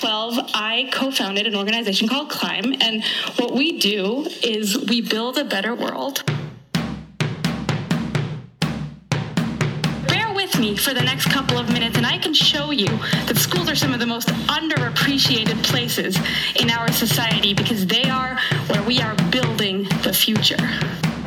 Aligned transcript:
2012, 0.00 0.50
I 0.54 0.90
co 0.92 1.10
founded 1.10 1.46
an 1.46 1.56
organization 1.56 2.08
called 2.08 2.28
Climb. 2.28 2.74
And 2.80 3.02
what 3.36 3.52
we 3.54 3.78
do 3.78 4.26
is 4.42 4.76
we 4.88 5.00
build 5.00 5.38
a 5.38 5.44
better 5.44 5.74
world. 5.74 6.22
Bear 10.06 10.32
with 10.34 10.58
me 10.58 10.76
for 10.76 10.92
the 10.92 11.02
next 11.02 11.26
couple 11.26 11.58
of 11.58 11.72
minutes, 11.72 11.96
and 11.96 12.06
I 12.06 12.18
can 12.18 12.34
show 12.34 12.70
you 12.72 12.88
that 13.26 13.36
schools 13.38 13.70
are 13.70 13.76
some 13.76 13.94
of 13.94 14.00
the 14.00 14.06
most 14.06 14.28
underappreciated 14.48 15.62
places 15.64 16.18
in 16.60 16.70
our 16.70 16.92
society 16.92 17.54
because 17.54 17.86
they 17.86 18.04
are 18.10 18.38
where 18.68 18.82
we 18.82 19.00
are 19.00 19.14
building 19.30 19.84
the 20.02 20.12
future. 20.12 20.56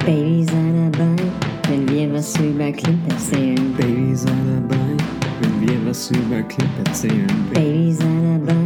Baby, 0.05 0.45
sei 0.45 0.71
dabei, 0.91 1.23
wenn 1.67 1.87
wir 1.89 2.13
was 2.13 2.35
über 2.37 2.71
Klimp 2.71 3.11
erzählen. 3.11 3.73
Baby, 3.75 4.15
sei 4.15 4.29
dabei, 4.29 4.97
wenn 5.41 5.61
wir 5.61 5.85
was 5.85 6.09
über 6.11 6.41
Klimp 6.43 6.71
erzählen. 6.85 7.27
Baby, 7.53 7.93
sei 7.93 8.05
dabei, 8.05 8.39
wenn 8.47 8.58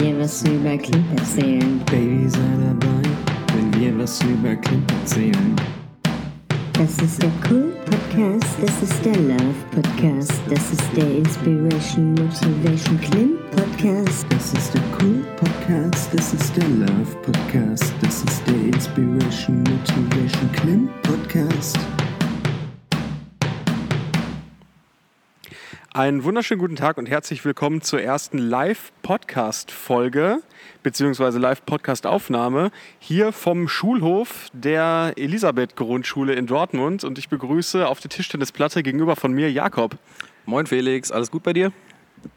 wir 0.00 0.18
was 0.18 0.42
über 0.42 0.76
Klimp 0.76 1.04
erzählen. 1.18 1.80
Baby, 1.90 2.28
sei 2.28 2.38
dabei, 2.60 3.08
wenn 3.54 3.80
wir 3.80 3.98
was 3.98 4.22
über 4.22 4.54
Klimp 4.56 4.90
erzählen. 5.00 5.56
Das 6.74 6.98
ist 6.98 7.22
der 7.22 7.30
Cool 7.48 7.72
Podcast, 7.86 8.56
das 8.60 8.82
ist 8.82 9.04
der 9.04 9.16
Love 9.16 9.54
Podcast, 9.70 10.40
das 10.50 10.72
ist 10.72 10.96
der 10.96 11.16
Inspiration 11.16 12.10
Motivation 12.10 13.00
Klimp 13.00 13.50
Podcast. 13.52 14.26
Das 14.28 14.52
ist 14.52 14.74
der 14.74 14.82
Cool 15.00 15.24
Podcast, 15.36 16.10
das 16.12 16.34
ist 16.34 16.56
der 16.56 16.68
Love 16.68 17.16
Podcast, 17.22 17.94
das 18.02 18.22
ist 18.24 18.42
der 18.46 18.74
Inspiration 18.74 19.62
Motivation 19.62 20.52
Klim 20.52 20.88
Podcast. 21.02 21.78
Einen 25.96 26.24
wunderschönen 26.24 26.60
guten 26.60 26.76
Tag 26.76 26.98
und 26.98 27.08
herzlich 27.08 27.42
willkommen 27.46 27.80
zur 27.80 28.02
ersten 28.02 28.36
Live-Podcast-Folge 28.36 30.42
beziehungsweise 30.82 31.38
Live-Podcast-Aufnahme 31.38 32.70
hier 32.98 33.32
vom 33.32 33.66
Schulhof 33.66 34.48
der 34.52 35.14
Elisabeth-Grundschule 35.16 36.34
in 36.34 36.46
Dortmund 36.46 37.02
und 37.02 37.16
ich 37.16 37.30
begrüße 37.30 37.88
auf 37.88 38.00
der 38.00 38.10
Tischtennisplatte 38.10 38.82
gegenüber 38.82 39.16
von 39.16 39.32
mir 39.32 39.50
Jakob. 39.50 39.96
Moin 40.44 40.66
Felix, 40.66 41.10
alles 41.10 41.30
gut 41.30 41.42
bei 41.42 41.54
dir? 41.54 41.72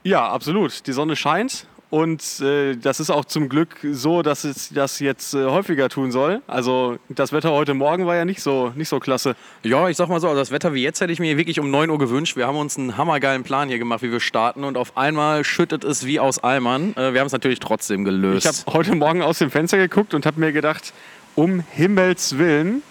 Ja, 0.03 0.29
absolut. 0.29 0.87
Die 0.87 0.93
Sonne 0.93 1.17
scheint 1.17 1.67
und 1.89 2.39
äh, 2.41 2.75
das 2.75 2.99
ist 2.99 3.09
auch 3.09 3.25
zum 3.25 3.49
Glück 3.49 3.77
so, 3.91 4.21
dass 4.21 4.43
es 4.43 4.69
das 4.69 4.99
jetzt 4.99 5.33
äh, 5.33 5.45
häufiger 5.45 5.89
tun 5.89 6.11
soll. 6.11 6.41
Also 6.45 6.97
das 7.09 7.31
Wetter 7.31 7.51
heute 7.51 7.73
Morgen 7.73 8.05
war 8.05 8.15
ja 8.15 8.25
nicht 8.25 8.41
so, 8.41 8.71
nicht 8.75 8.89
so 8.89 8.99
klasse. 8.99 9.35
Ja, 9.63 9.89
ich 9.89 9.97
sag 9.97 10.07
mal 10.07 10.19
so, 10.19 10.27
also 10.27 10.39
das 10.39 10.51
Wetter 10.51 10.75
wie 10.75 10.83
jetzt 10.83 11.01
hätte 11.01 11.11
ich 11.11 11.19
mir 11.19 11.35
wirklich 11.37 11.59
um 11.59 11.71
9 11.71 11.89
Uhr 11.89 11.97
gewünscht. 11.97 12.35
Wir 12.35 12.45
haben 12.45 12.57
uns 12.57 12.77
einen 12.77 12.95
hammergeilen 12.95 13.43
Plan 13.43 13.69
hier 13.69 13.79
gemacht, 13.79 14.03
wie 14.03 14.11
wir 14.11 14.19
starten 14.19 14.63
und 14.63 14.77
auf 14.77 14.97
einmal 14.97 15.43
schüttet 15.43 15.83
es 15.83 16.05
wie 16.05 16.19
aus 16.19 16.43
Eimern. 16.43 16.93
Äh, 16.95 17.13
wir 17.13 17.21
haben 17.21 17.27
es 17.27 17.33
natürlich 17.33 17.59
trotzdem 17.59 18.05
gelöst. 18.05 18.45
Ich 18.45 18.67
habe 18.67 18.77
heute 18.77 18.93
Morgen 18.93 19.23
aus 19.23 19.39
dem 19.39 19.49
Fenster 19.49 19.77
geguckt 19.77 20.13
und 20.13 20.27
habe 20.27 20.39
mir 20.39 20.51
gedacht, 20.51 20.93
um 21.33 21.63
Himmels 21.71 22.37
Willen, 22.37 22.83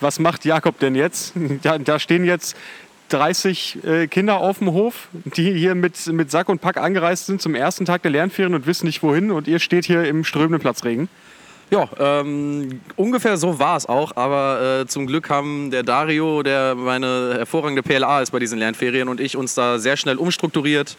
was 0.00 0.18
macht 0.18 0.44
Jakob 0.44 0.78
denn 0.80 0.96
jetzt? 0.96 1.34
Da, 1.62 1.78
da 1.78 1.98
stehen 1.98 2.24
jetzt 2.24 2.56
30 3.08 3.84
äh, 3.84 4.06
Kinder 4.06 4.38
auf 4.38 4.58
dem 4.58 4.72
Hof, 4.72 5.08
die 5.36 5.52
hier 5.52 5.74
mit, 5.74 6.06
mit 6.06 6.30
Sack 6.30 6.48
und 6.48 6.60
Pack 6.60 6.76
angereist 6.76 7.26
sind 7.26 7.42
zum 7.42 7.54
ersten 7.54 7.84
Tag 7.84 8.02
der 8.02 8.10
Lernferien 8.10 8.54
und 8.54 8.66
wissen 8.66 8.86
nicht 8.86 9.02
wohin 9.02 9.30
und 9.30 9.46
ihr 9.46 9.58
steht 9.58 9.84
hier 9.84 10.04
im 10.04 10.24
strömenden 10.24 10.60
Platzregen. 10.60 11.08
Ja, 11.70 11.88
ähm, 11.98 12.80
ungefähr 12.96 13.36
so 13.36 13.58
war 13.58 13.76
es 13.76 13.86
auch, 13.86 14.16
aber 14.16 14.82
äh, 14.82 14.86
zum 14.86 15.06
Glück 15.06 15.30
haben 15.30 15.70
der 15.70 15.82
Dario, 15.82 16.42
der 16.42 16.74
meine 16.74 17.34
hervorragende 17.38 17.82
PLA 17.82 18.20
ist 18.20 18.30
bei 18.32 18.38
diesen 18.38 18.58
Lernferien 18.58 19.08
und 19.08 19.20
ich 19.20 19.36
uns 19.36 19.54
da 19.54 19.78
sehr 19.78 19.96
schnell 19.96 20.16
umstrukturiert. 20.16 20.96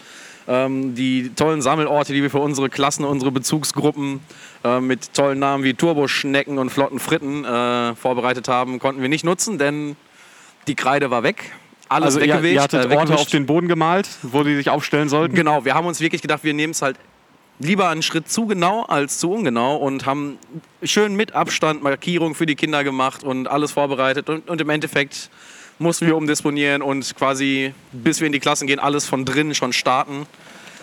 Ähm, 0.47 0.93
die 0.93 1.31
tollen 1.35 1.61
Sammelorte, 1.61 2.13
die 2.13 2.21
wir 2.21 2.29
für 2.29 2.39
unsere 2.39 2.69
Klassen, 2.69 3.05
unsere 3.05 3.31
Bezugsgruppen 3.31 4.19
äh, 4.63 4.79
mit 4.79 5.13
tollen 5.13 5.39
Namen 5.39 5.63
wie 5.63 5.73
Turboschnecken 5.73 6.57
und 6.57 6.69
flotten 6.71 6.99
Fritten 6.99 7.45
äh, 7.45 7.95
vorbereitet 7.95 8.47
haben, 8.47 8.79
konnten 8.79 9.01
wir 9.01 9.09
nicht 9.09 9.23
nutzen, 9.23 9.57
denn 9.57 9.95
die 10.67 10.75
Kreide 10.75 11.09
war 11.09 11.23
weg. 11.23 11.51
Alles 11.89 12.15
Also 12.15 12.19
ihr, 12.19 12.27
weggewischt. 12.33 12.53
ihr 12.55 12.61
hattet 12.61 12.91
äh, 12.91 12.95
Orte 12.95 13.15
auf 13.15 13.27
den 13.29 13.45
Boden 13.45 13.67
gemalt, 13.67 14.09
wo 14.23 14.43
die 14.43 14.55
sich 14.55 14.69
aufstellen 14.69 15.09
sollten. 15.09 15.35
Genau, 15.35 15.65
wir 15.65 15.75
haben 15.75 15.85
uns 15.85 15.99
wirklich 15.99 16.21
gedacht, 16.21 16.43
wir 16.43 16.53
nehmen 16.53 16.71
es 16.71 16.81
halt 16.81 16.97
lieber 17.59 17.89
einen 17.89 18.01
Schritt 18.01 18.29
zu 18.29 18.47
genau 18.47 18.83
als 18.83 19.17
zu 19.19 19.31
ungenau 19.31 19.77
und 19.77 20.05
haben 20.05 20.37
schön 20.83 21.15
mit 21.15 21.33
Abstand 21.33 21.83
Markierungen 21.83 22.35
für 22.35 22.45
die 22.45 22.55
Kinder 22.55 22.83
gemacht 22.83 23.23
und 23.23 23.47
alles 23.47 23.71
vorbereitet 23.71 24.29
und, 24.29 24.49
und 24.49 24.59
im 24.59 24.69
Endeffekt 24.69 25.29
mussten 25.79 26.05
wir 26.07 26.15
umdisponieren 26.17 26.81
und 26.81 27.15
quasi 27.15 27.73
bis 27.91 28.19
wir 28.19 28.27
in 28.27 28.33
die 28.33 28.39
Klassen 28.39 28.67
gehen 28.67 28.79
alles 28.79 29.05
von 29.05 29.23
drinnen 29.25 29.55
schon 29.55 29.71
starten. 29.73 30.25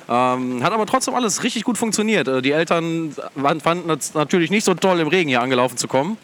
Ähm, 0.09 0.63
hat 0.65 0.73
aber 0.73 0.87
trotzdem 0.87 1.15
alles 1.15 1.43
richtig 1.45 1.65
gut 1.65 1.79
funktioniert. 1.79 2.27
Äh, 2.29 2.43
Die 2.43 2.53
Eltern 2.53 3.15
fanden 3.63 3.89
es 3.91 4.15
natürlich 4.15 4.51
nicht 4.51 4.65
so 4.65 4.75
toll, 4.75 4.99
im 5.01 5.09
Regen 5.09 5.29
hier 5.29 5.41
angelaufen 5.43 5.77
zu 5.77 5.89
kommen. 5.89 6.17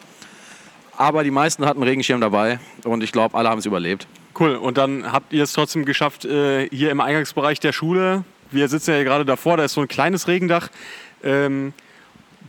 Aber 0.97 1.23
die 1.23 1.31
meisten 1.31 1.65
hatten 1.65 1.81
Regenschirm 1.81 2.19
dabei 2.21 2.59
und 2.83 3.03
ich 3.03 3.11
glaube, 3.11 3.37
alle 3.37 3.49
haben 3.49 3.59
es 3.59 3.65
überlebt. 3.65 4.05
Cool. 4.37 4.55
Und 4.55 4.77
dann 4.77 5.11
habt 5.11 5.33
ihr 5.33 5.43
es 5.43 5.53
trotzdem 5.53 5.85
geschafft, 5.85 6.25
äh, 6.25 6.67
hier 6.69 6.91
im 6.91 7.01
Eingangsbereich 7.01 7.59
der 7.59 7.73
Schule, 7.73 8.23
wir 8.51 8.67
sitzen 8.67 8.91
ja 8.91 8.95
hier 8.97 9.05
gerade 9.05 9.25
davor, 9.25 9.57
da 9.57 9.63
ist 9.63 9.73
so 9.73 9.81
ein 9.81 9.87
kleines 9.87 10.27
Regendach, 10.27 10.69
ähm, 11.23 11.73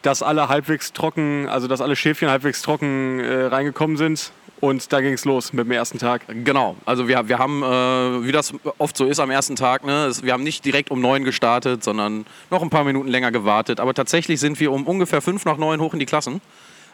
dass 0.02 0.22
alle 0.22 0.48
halbwegs 0.48 0.92
trocken, 0.92 1.48
also 1.48 1.68
dass 1.68 1.80
alle 1.80 1.96
Schäfchen 1.96 2.30
halbwegs 2.30 2.62
trocken 2.62 3.20
äh, 3.20 3.44
reingekommen 3.44 3.96
sind. 3.96 4.32
Und 4.60 4.92
da 4.92 5.00
ging 5.00 5.14
es 5.14 5.24
los 5.24 5.54
mit 5.54 5.64
dem 5.64 5.72
ersten 5.72 5.98
Tag. 5.98 6.22
Genau, 6.28 6.76
also 6.84 7.08
wir, 7.08 7.28
wir 7.28 7.38
haben, 7.38 7.62
äh, 7.62 8.26
wie 8.26 8.32
das 8.32 8.52
oft 8.76 8.94
so 8.94 9.06
ist 9.06 9.18
am 9.18 9.30
ersten 9.30 9.56
Tag, 9.56 9.84
ne, 9.84 10.12
wir 10.22 10.34
haben 10.34 10.42
nicht 10.42 10.66
direkt 10.66 10.90
um 10.90 11.00
neun 11.00 11.24
gestartet, 11.24 11.82
sondern 11.82 12.26
noch 12.50 12.60
ein 12.62 12.68
paar 12.68 12.84
Minuten 12.84 13.08
länger 13.08 13.32
gewartet. 13.32 13.80
Aber 13.80 13.94
tatsächlich 13.94 14.38
sind 14.38 14.60
wir 14.60 14.70
um 14.70 14.86
ungefähr 14.86 15.22
fünf 15.22 15.46
nach 15.46 15.56
neun 15.56 15.80
hoch 15.80 15.94
in 15.94 15.98
die 15.98 16.06
Klassen. 16.06 16.42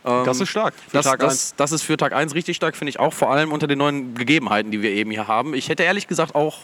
Das 0.07 0.41
ist 0.41 0.49
stark 0.49 0.75
für 0.75 0.97
Das, 0.97 1.07
Tag 1.07 1.19
das, 1.19 1.33
eins. 1.33 1.55
das 1.57 1.73
ist 1.73 1.83
für 1.83 1.97
Tag 1.97 2.13
1 2.13 2.35
richtig 2.35 2.57
stark, 2.57 2.77
finde 2.77 2.91
ich 2.91 3.01
auch, 3.01 3.13
vor 3.13 3.31
allem 3.31 3.53
unter 3.53 3.67
den 3.67 3.79
neuen 3.79 4.15
Gegebenheiten, 4.15 4.71
die 4.71 4.81
wir 4.81 4.91
eben 4.91 5.11
hier 5.11 5.27
haben. 5.27 5.53
Ich 5.53 5.69
hätte 5.69 5.83
ehrlich 5.83 6.07
gesagt 6.07 6.35
auch, 6.35 6.59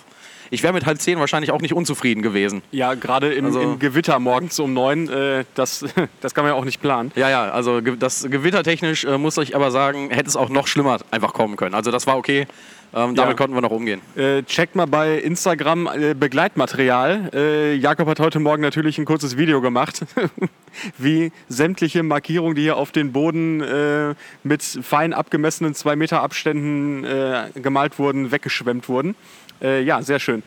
ich 0.52 0.62
wäre 0.62 0.74
mit 0.74 0.84
halb 0.84 1.00
zehn 1.00 1.18
wahrscheinlich 1.18 1.50
auch 1.50 1.62
nicht 1.62 1.72
unzufrieden 1.72 2.20
gewesen. 2.22 2.60
Ja, 2.72 2.92
gerade 2.92 3.32
im, 3.32 3.46
Also- 3.46 3.60
im 3.60 3.78
Gewitter 3.78 4.18
morgens 4.20 4.60
um 4.60 4.74
neun, 4.74 5.08
äh, 5.08 5.44
das, 5.54 5.82
das 6.20 6.34
kann 6.34 6.44
man 6.44 6.52
ja 6.52 6.58
auch 6.58 6.64
nicht 6.66 6.80
planen. 6.82 7.10
Ja, 7.16 7.30
ja, 7.30 7.50
also 7.50 7.80
das 7.80 8.26
gewittertechnisch 8.28 9.04
äh, 9.04 9.16
muss 9.16 9.38
ich 9.38 9.56
aber 9.56 9.70
sagen, 9.70 10.10
hätte 10.10 10.28
es 10.28 10.36
auch 10.36 10.50
noch 10.50 10.66
schlimmer 10.66 10.98
einfach 11.10 11.32
kommen 11.32 11.56
können. 11.56 11.74
Also 11.74 11.90
das 11.90 12.06
war 12.06 12.18
okay, 12.18 12.46
ähm, 12.94 13.14
damit 13.14 13.30
Ja. 13.30 13.34
konnten 13.34 13.54
wir 13.56 13.62
noch 13.62 13.70
umgehen. 13.70 14.02
Äh, 14.14 14.42
checkt 14.42 14.76
mal 14.76 14.84
bei 14.86 15.16
Instagram 15.18 15.86
äh, 15.86 16.12
Begleitmaterial. 16.14 17.30
Äh, 17.34 17.74
Jakob 17.76 18.06
hat 18.08 18.20
heute 18.20 18.38
Morgen 18.38 18.60
natürlich 18.60 18.98
ein 18.98 19.06
kurzes 19.06 19.38
Video 19.38 19.62
gemacht, 19.62 20.04
wie 20.98 21.32
sämtliche 21.48 22.02
Markierungen, 22.02 22.54
die 22.56 22.62
hier 22.62 22.76
auf 22.76 22.92
den 22.92 23.12
Boden 23.12 23.62
äh, 23.62 24.14
mit 24.42 24.62
fein 24.62 25.14
abgemessenen 25.14 25.74
2 25.74 25.96
Meter 25.96 26.22
Abständen 26.22 27.04
äh, 27.04 27.44
gemalt 27.54 27.98
wurden, 27.98 28.30
weggeschwemmt 28.32 28.90
wurden. 28.90 29.14
Äh, 29.60 29.82
ja, 29.82 30.02
sehr 30.02 30.18
schön. 30.18 30.42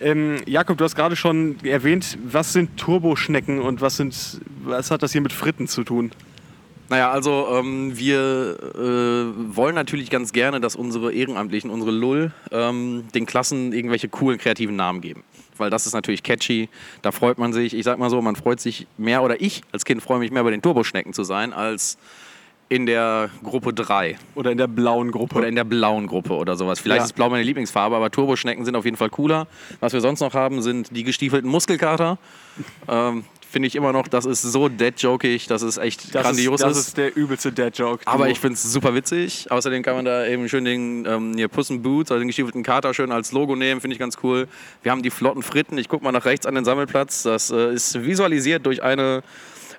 Ähm, 0.00 0.42
Jakob, 0.46 0.78
du 0.78 0.84
hast 0.84 0.96
gerade 0.96 1.14
schon 1.14 1.56
erwähnt, 1.62 2.18
was 2.24 2.52
sind 2.52 2.76
Turboschnecken 2.76 3.60
und 3.60 3.80
was, 3.80 3.96
sind, 3.96 4.40
was 4.64 4.90
hat 4.90 5.02
das 5.02 5.12
hier 5.12 5.20
mit 5.20 5.32
Fritten 5.32 5.68
zu 5.68 5.84
tun? 5.84 6.10
Naja, 6.88 7.10
also 7.10 7.48
ähm, 7.52 7.96
wir 7.96 8.58
äh, 8.74 9.56
wollen 9.56 9.74
natürlich 9.74 10.10
ganz 10.10 10.32
gerne, 10.32 10.60
dass 10.60 10.76
unsere 10.76 11.12
Ehrenamtlichen, 11.12 11.70
unsere 11.70 11.90
LUL, 11.90 12.32
ähm, 12.50 13.04
den 13.14 13.24
Klassen 13.24 13.72
irgendwelche 13.72 14.08
coolen, 14.08 14.38
kreativen 14.38 14.76
Namen 14.76 15.00
geben. 15.00 15.22
Weil 15.56 15.70
das 15.70 15.86
ist 15.86 15.94
natürlich 15.94 16.22
catchy, 16.22 16.68
da 17.00 17.12
freut 17.12 17.38
man 17.38 17.52
sich. 17.52 17.72
Ich 17.72 17.84
sag 17.84 17.98
mal 17.98 18.10
so, 18.10 18.20
man 18.20 18.36
freut 18.36 18.60
sich 18.60 18.86
mehr, 18.98 19.22
oder 19.22 19.40
ich 19.40 19.62
als 19.72 19.84
Kind 19.84 20.02
freue 20.02 20.18
mich 20.18 20.32
mehr 20.32 20.42
bei 20.42 20.50
den 20.50 20.60
Turboschnecken 20.60 21.14
zu 21.14 21.24
sein, 21.24 21.52
als 21.52 21.96
in 22.74 22.86
der 22.86 23.30
Gruppe 23.44 23.72
3 23.74 24.16
Oder 24.34 24.50
in 24.50 24.58
der 24.58 24.66
blauen 24.66 25.10
Gruppe? 25.10 25.36
oder 25.36 25.48
in 25.48 25.54
der 25.54 25.64
blauen 25.64 26.06
Gruppe 26.06 26.32
oder 26.34 26.56
sowas. 26.56 26.80
Vielleicht 26.80 27.00
Ja. 27.00 27.04
ist 27.04 27.12
blau 27.14 27.28
meine 27.28 27.42
Lieblingsfarbe, 27.42 27.94
aber 27.94 28.10
Turboschnecken 28.10 28.64
sind 28.64 28.76
auf 28.76 28.84
jeden 28.84 28.96
Fall 28.96 29.10
cooler. 29.10 29.46
Was 29.80 29.92
wir 29.92 30.00
sonst 30.00 30.20
noch 30.20 30.34
haben, 30.34 30.62
sind 30.62 30.96
die 30.96 31.04
gestiefelten 31.04 31.50
Muskelkater. 31.50 32.18
ähm, 32.88 33.24
Finde 33.50 33.68
ich 33.68 33.76
immer 33.76 33.92
noch, 33.92 34.08
das 34.08 34.24
ist 34.24 34.40
so 34.40 34.70
dead-jokig, 34.70 35.46
das 35.46 35.60
ist 35.60 35.76
echt 35.76 36.14
das 36.14 36.22
grandios. 36.22 36.62
ist, 36.62 36.66
das 36.66 36.78
ist 36.78 36.96
der 36.96 37.14
übelste 37.14 37.52
Dad-Joke. 37.52 38.00
Aber 38.06 38.30
ich 38.30 38.40
finde 38.40 38.54
es 38.54 38.62
super 38.62 38.94
witzig. 38.94 39.50
Außerdem 39.50 39.82
kann 39.82 39.94
man 39.94 40.06
da 40.06 40.24
eben 40.26 40.48
schön 40.48 40.64
den 40.64 41.04
ähm, 41.06 41.34
hier 41.36 41.48
Puss 41.48 41.68
Boots, 41.68 42.10
also 42.10 42.20
den 42.20 42.28
gestiefelten 42.28 42.62
Kater, 42.62 42.94
schön 42.94 43.12
als 43.12 43.30
Logo 43.32 43.54
nehmen. 43.54 43.82
Finde 43.82 43.92
ich 43.92 43.98
ganz 44.00 44.16
cool. 44.22 44.48
Wir 44.82 44.90
haben 44.90 45.02
die 45.02 45.10
flotten 45.10 45.42
Fritten. 45.42 45.76
Ich 45.76 45.90
gucke 45.90 46.02
mal 46.02 46.12
nach 46.12 46.24
rechts 46.24 46.46
an 46.46 46.54
den 46.54 46.64
Sammelplatz. 46.64 47.24
Das 47.24 47.50
äh, 47.50 47.74
ist 47.74 48.02
visualisiert 48.02 48.64
durch 48.64 48.82
eine 48.82 49.22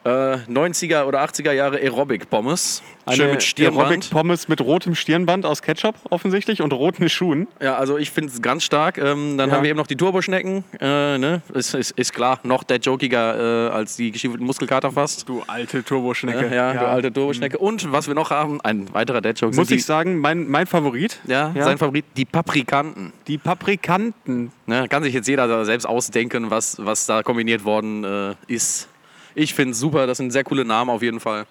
Äh, 0.05 0.09
90er 0.51 1.05
oder 1.05 1.23
80er 1.23 1.53
Jahre 1.53 1.77
Aerobic-Pommes. 1.77 2.83
Schön 3.11 3.31
mit 3.31 3.43
Stirnband. 3.43 3.87
Aerobic-Pommes 3.89 4.47
mit 4.49 4.59
rotem 4.61 4.95
Stirnband 4.95 5.45
aus 5.45 5.61
Ketchup 5.61 5.95
offensichtlich 6.09 6.61
und 6.61 6.73
roten 6.73 7.07
Schuhen. 7.09 7.47
Ja, 7.61 7.75
also 7.77 7.97
ich 7.97 8.11
finde 8.11 8.31
es 8.33 8.41
ganz 8.41 8.63
stark. 8.63 8.97
Ähm, 8.97 9.37
dann 9.37 9.49
Ja. 9.49 9.55
haben 9.55 9.63
wir 9.63 9.69
eben 9.69 9.77
noch 9.79 9.87
die 9.87 9.95
Turboschnecken. 9.95 10.65
Äh, 10.81 11.17
ne? 11.17 11.41
ist, 11.53 11.73
ist, 11.73 11.91
ist 11.91 12.13
klar, 12.13 12.39
noch 12.43 12.63
der 12.63 12.77
jokiger 12.79 13.69
äh, 13.69 13.71
als 13.71 13.95
die 13.95 14.11
geschiefelten 14.11 14.45
Muskelkater 14.45 14.91
fast. 14.91 15.27
Du 15.29 15.41
alte 15.47 15.83
Turboschnecke. 15.83 16.47
Äh, 16.47 16.55
ja, 16.55 16.73
du 16.73 16.87
alte 16.87 17.11
Turboschnecke. 17.13 17.57
Und 17.57 17.91
was 17.93 18.07
wir 18.07 18.13
noch 18.15 18.29
haben, 18.29 18.59
ein 18.61 18.93
weiterer 18.93 19.21
Dead-Joke. 19.21 19.55
Muss 19.55 19.67
sind 19.69 19.77
ich 19.77 19.85
sagen, 19.85 20.17
mein, 20.19 20.49
mein 20.49 20.67
Favorit. 20.67 21.19
ja, 21.25 21.51
Ja. 21.55 21.63
sein 21.63 21.77
Favorit, 21.77 22.03
die 22.17 22.25
Paprikanten. 22.25 23.13
Die 23.27 23.37
Paprikanten. 23.37 24.51
Ne? 24.65 24.87
Kann 24.89 25.03
sich 25.03 25.13
jetzt 25.13 25.27
jeder 25.29 25.63
selbst 25.65 25.85
ausdenken, 25.85 26.49
was, 26.49 26.77
was 26.83 27.05
da 27.05 27.23
kombiniert 27.23 27.63
worden 27.63 28.03
äh, 28.03 28.35
ist. 28.47 28.89
Ich 29.35 29.53
finde 29.53 29.71
es 29.71 29.79
super, 29.79 30.07
das 30.07 30.17
sind 30.17 30.31
sehr 30.31 30.43
coole 30.43 30.65
Namen 30.65 30.89
auf 30.89 31.01
jeden 31.01 31.19
Fall. 31.19 31.45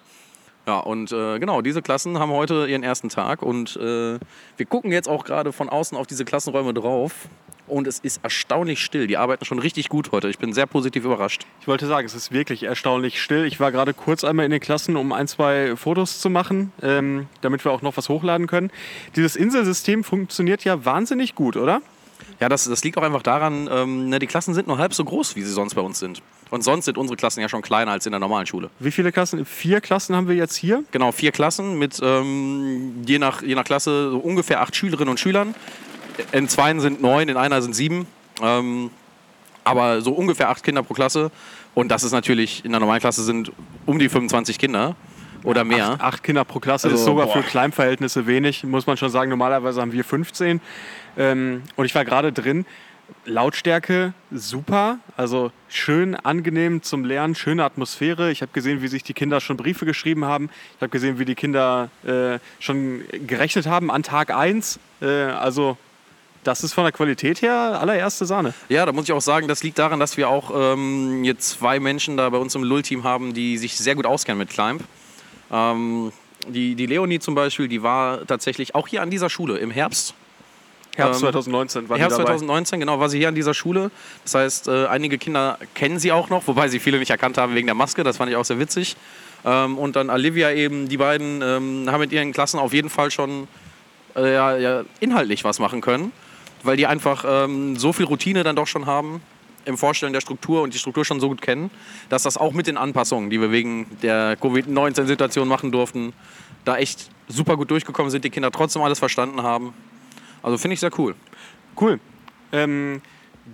Ja, 0.65 0.79
und 0.79 1.11
äh, 1.11 1.39
genau, 1.39 1.61
diese 1.61 1.81
Klassen 1.81 2.19
haben 2.19 2.31
heute 2.31 2.67
ihren 2.67 2.83
ersten 2.83 3.09
Tag 3.09 3.41
und 3.41 3.75
äh, 3.75 4.17
wir 4.55 4.65
gucken 4.67 4.93
jetzt 4.93 5.09
auch 5.09 5.25
gerade 5.25 5.51
von 5.51 5.67
außen 5.67 5.97
auf 5.97 6.07
diese 6.07 6.23
Klassenräume 6.23 6.73
drauf 6.73 7.27
und 7.67 7.85
es 7.85 7.99
ist 7.99 8.23
erstaunlich 8.23 8.79
still. 8.79 9.07
Die 9.07 9.17
arbeiten 9.17 9.43
schon 9.43 9.59
richtig 9.59 9.89
gut 9.89 10.13
heute. 10.13 10.29
Ich 10.29 10.37
bin 10.37 10.53
sehr 10.53 10.65
positiv 10.65 11.03
überrascht. 11.03 11.45
Ich 11.59 11.67
wollte 11.67 11.85
sagen, 11.87 12.05
es 12.05 12.15
ist 12.15 12.31
wirklich 12.31 12.63
erstaunlich 12.63 13.21
still. 13.21 13.45
Ich 13.45 13.59
war 13.59 13.73
gerade 13.73 13.93
kurz 13.93 14.23
einmal 14.23 14.45
in 14.45 14.51
den 14.51 14.61
Klassen, 14.61 14.95
um 14.95 15.11
ein, 15.11 15.27
zwei 15.27 15.75
Fotos 15.75 16.19
zu 16.19 16.29
machen, 16.29 16.71
ähm, 16.81 17.27
damit 17.41 17.65
wir 17.65 17.71
auch 17.73 17.81
noch 17.81 17.97
was 17.97 18.07
hochladen 18.07 18.47
können. 18.47 18.71
Dieses 19.17 19.35
Inselsystem 19.35 20.05
funktioniert 20.05 20.63
ja 20.63 20.85
wahnsinnig 20.85 21.35
gut, 21.35 21.57
oder? 21.57 21.81
Ja, 22.43 22.49
das, 22.49 22.65
das 22.65 22.83
liegt 22.83 22.97
auch 22.97 23.03
einfach 23.03 23.21
daran, 23.21 23.69
ähm, 23.71 24.09
ne, 24.09 24.19
die 24.19 24.27
Klassen 24.27 24.53
sind 24.53 24.67
nur 24.67 24.77
halb 24.77 24.93
so 24.93 25.05
groß, 25.05 25.37
wie 25.37 25.43
sie 25.43 25.53
sonst 25.53 25.75
bei 25.75 25.81
uns 25.81 25.97
sind. 25.97 26.21
Und 26.49 26.61
sonst 26.61 26.83
sind 26.83 26.97
unsere 26.97 27.15
Klassen 27.15 27.39
ja 27.39 27.47
schon 27.47 27.61
kleiner 27.61 27.91
als 27.91 28.05
in 28.05 28.11
der 28.11 28.19
normalen 28.19 28.45
Schule. 28.45 28.69
Wie 28.79 28.91
viele 28.91 29.13
Klassen? 29.13 29.45
Vier 29.45 29.79
Klassen 29.79 30.13
haben 30.13 30.27
wir 30.27 30.35
jetzt 30.35 30.57
hier. 30.57 30.83
Genau, 30.91 31.13
vier 31.13 31.31
Klassen 31.31 31.79
mit 31.79 32.01
ähm, 32.03 33.01
je, 33.07 33.17
nach, 33.17 33.43
je 33.43 33.55
nach 33.55 33.63
Klasse 33.63 34.11
so 34.11 34.17
ungefähr 34.17 34.59
acht 34.59 34.75
Schülerinnen 34.75 35.07
und 35.07 35.21
Schülern. 35.21 35.55
In 36.33 36.49
zwei 36.49 36.77
sind 36.79 37.01
neun, 37.01 37.29
in 37.29 37.37
einer 37.37 37.61
sind 37.61 37.75
sieben. 37.75 38.07
Ähm, 38.41 38.89
aber 39.63 40.01
so 40.01 40.11
ungefähr 40.11 40.49
acht 40.49 40.65
Kinder 40.65 40.83
pro 40.83 40.95
Klasse. 40.95 41.31
Und 41.73 41.93
das 41.93 42.03
ist 42.03 42.11
natürlich, 42.11 42.65
in 42.65 42.71
der 42.71 42.81
normalen 42.81 42.99
Klasse 42.99 43.23
sind 43.23 43.53
um 43.85 43.99
die 43.99 44.09
25 44.09 44.59
Kinder 44.59 44.97
oder 45.43 45.63
mehr. 45.63 45.91
Acht, 45.91 46.01
acht 46.01 46.23
Kinder 46.23 46.45
pro 46.45 46.59
Klasse 46.59 46.87
Also, 46.87 46.97
ist 46.97 47.05
sogar 47.05 47.27
boah. 47.27 47.33
für 47.33 47.43
Kleinverhältnisse 47.43 48.27
wenig, 48.27 48.63
muss 48.63 48.87
man 48.87 48.97
schon 48.97 49.09
sagen. 49.09 49.29
Normalerweise 49.29 49.81
haben 49.81 49.91
wir 49.91 50.03
15. 50.03 50.61
Ähm, 51.17 51.63
und 51.75 51.85
ich 51.85 51.95
war 51.95 52.05
gerade 52.05 52.31
drin. 52.31 52.65
Lautstärke 53.25 54.13
super, 54.31 54.97
also 55.17 55.51
schön 55.69 56.15
angenehm 56.15 56.81
zum 56.83 57.05
Lernen, 57.05 57.35
schöne 57.35 57.63
Atmosphäre. 57.63 58.31
Ich 58.31 58.41
habe 58.41 58.51
gesehen, 58.53 58.81
wie 58.81 58.87
sich 58.87 59.03
die 59.03 59.13
Kinder 59.13 59.39
schon 59.39 59.57
Briefe 59.57 59.85
geschrieben 59.85 60.25
haben. 60.25 60.49
Ich 60.75 60.81
habe 60.81 60.89
gesehen, 60.89 61.19
wie 61.19 61.25
die 61.25 61.35
Kinder 61.35 61.89
äh, 62.05 62.39
schon 62.59 63.03
gerechnet 63.27 63.67
haben 63.67 63.91
an 63.91 64.03
Tag 64.03 64.33
1. 64.33 64.79
Äh, 65.01 65.05
also 65.05 65.77
das 66.43 66.63
ist 66.63 66.73
von 66.73 66.83
der 66.83 66.91
Qualität 66.91 67.41
her 67.41 67.79
allererste 67.79 68.25
Sahne. 68.25 68.53
Ja, 68.69 68.85
da 68.85 68.91
muss 68.91 69.05
ich 69.05 69.13
auch 69.13 69.21
sagen, 69.21 69.47
das 69.47 69.63
liegt 69.63 69.79
daran, 69.79 69.99
dass 69.99 70.17
wir 70.17 70.29
auch 70.29 70.51
ähm, 70.53 71.23
jetzt 71.23 71.49
zwei 71.51 71.79
Menschen 71.79 72.17
da 72.17 72.29
bei 72.29 72.37
uns 72.37 72.55
im 72.55 72.63
Lull-Team 72.63 73.03
haben, 73.03 73.33
die 73.33 73.57
sich 73.57 73.77
sehr 73.77 73.95
gut 73.95 74.05
auskennen 74.05 74.39
mit 74.39 74.49
Climb. 74.49 74.83
Ähm, 75.53 76.11
die, 76.47 76.75
die 76.75 76.85
Leonie 76.87 77.19
zum 77.19 77.35
Beispiel, 77.35 77.67
die 77.67 77.83
war 77.83 78.25
tatsächlich 78.25 78.75
auch 78.75 78.87
hier 78.87 79.01
an 79.01 79.09
dieser 79.09 79.29
Schule 79.29 79.57
im 79.59 79.71
Herbst. 79.71 80.13
Herbst 80.95 81.21
Ähm, 81.21 81.31
2019 81.31 81.89
war 81.89 81.97
Herbst 81.97 82.17
die 82.17 82.21
dabei. 82.21 82.33
2019, 82.37 82.79
genau, 82.79 82.99
war 82.99 83.09
sie 83.09 83.19
hier 83.19 83.29
an 83.29 83.35
dieser 83.35 83.53
Schule. 83.53 83.91
Das 84.23 84.35
heißt, 84.35 84.67
äh, 84.67 84.87
einige 84.87 85.17
Kinder 85.17 85.57
kennen 85.73 85.99
sie 85.99 86.11
auch 86.11 86.29
noch, 86.29 86.47
wobei 86.47 86.67
sie 86.67 86.79
viele 86.79 86.99
nicht 86.99 87.09
erkannt 87.09 87.37
haben 87.37 87.55
wegen 87.55 87.67
der 87.67 87.75
Maske. 87.75 88.03
Das 88.03 88.17
fand 88.17 88.29
ich 88.29 88.37
auch 88.37 88.45
sehr 88.45 88.59
witzig. 88.59 88.95
Ähm, 89.45 89.77
und 89.77 89.95
dann 89.95 90.09
Olivia 90.09 90.51
eben, 90.51 90.89
die 90.89 90.97
beiden 90.97 91.41
ähm, 91.41 91.87
haben 91.89 92.01
mit 92.01 92.11
ihren 92.11 92.31
Klassen 92.31 92.59
auf 92.59 92.73
jeden 92.73 92.89
Fall 92.89 93.09
schon 93.11 93.47
äh, 94.15 94.33
ja, 94.33 94.83
inhaltlich 94.99 95.43
was 95.43 95.59
machen 95.59 95.81
können, 95.81 96.11
weil 96.61 96.77
die 96.77 96.87
einfach 96.87 97.25
ähm, 97.27 97.77
so 97.77 97.93
viel 97.93 98.05
Routine 98.05 98.43
dann 98.43 98.55
doch 98.55 98.67
schon 98.67 98.85
haben 98.85 99.21
im 99.65 99.77
Vorstellen 99.77 100.13
der 100.13 100.21
Struktur 100.21 100.61
und 100.61 100.73
die 100.73 100.77
Struktur 100.77 101.05
schon 101.05 101.19
so 101.19 101.29
gut 101.29 101.41
kennen, 101.41 101.71
dass 102.09 102.23
das 102.23 102.37
auch 102.37 102.53
mit 102.53 102.67
den 102.67 102.77
Anpassungen, 102.77 103.29
die 103.29 103.39
wir 103.39 103.51
wegen 103.51 103.87
der 104.01 104.35
Covid-19-Situation 104.37 105.47
machen 105.47 105.71
durften, 105.71 106.13
da 106.65 106.77
echt 106.77 107.09
super 107.27 107.57
gut 107.57 107.71
durchgekommen 107.71 108.11
sind, 108.11 108.25
die 108.25 108.29
Kinder 108.29 108.51
trotzdem 108.51 108.81
alles 108.81 108.99
verstanden 108.99 109.43
haben. 109.43 109.73
Also 110.41 110.57
finde 110.57 110.73
ich 110.73 110.79
sehr 110.79 110.91
cool. 110.97 111.15
Cool. 111.79 111.99
Ähm, 112.51 113.01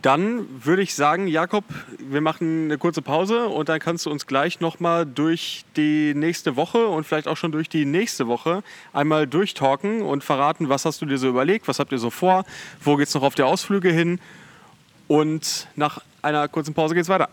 dann 0.04 0.46
würde 0.64 0.84
ich 0.84 0.94
sagen, 0.94 1.28
Jakob, 1.28 1.64
wir 1.98 2.22
machen 2.22 2.66
eine 2.66 2.78
kurze 2.78 3.02
Pause 3.02 3.48
und 3.48 3.70
dann 3.70 3.80
kannst 3.80 4.06
du 4.06 4.12
uns 4.12 4.28
gleich 4.28 4.60
nochmal 4.60 5.06
durch 5.06 5.66
die 5.76 6.14
nächste 6.16 6.56
Woche 6.56 6.86
und 6.88 7.06
vielleicht 7.06 7.28
auch 7.28 7.38
schon 7.38 7.52
durch 7.52 7.70
die 7.70 7.86
nächste 7.86 8.28
Woche 8.28 8.62
einmal 8.94 9.26
durchtalken 9.26 10.04
und 10.04 10.24
verraten, 10.24 10.70
was 10.70 10.86
hast 10.86 11.02
du 11.02 11.08
dir 11.08 11.18
so 11.18 11.28
überlegt, 11.28 11.68
was 11.68 11.80
habt 11.80 11.92
ihr 11.92 11.98
so 11.98 12.12
vor, 12.12 12.44
wo 12.84 12.98
geht's 12.98 13.16
noch 13.16 13.24
auf 13.24 13.34
die 13.34 13.42
Ausflüge 13.42 13.90
hin 13.90 14.20
und 15.10 15.68
nach 15.76 16.00
einer 16.22 16.48
kurzen 16.48 16.74
Pause 16.74 16.96
geht's 16.96 17.10
weiter. 17.10 17.28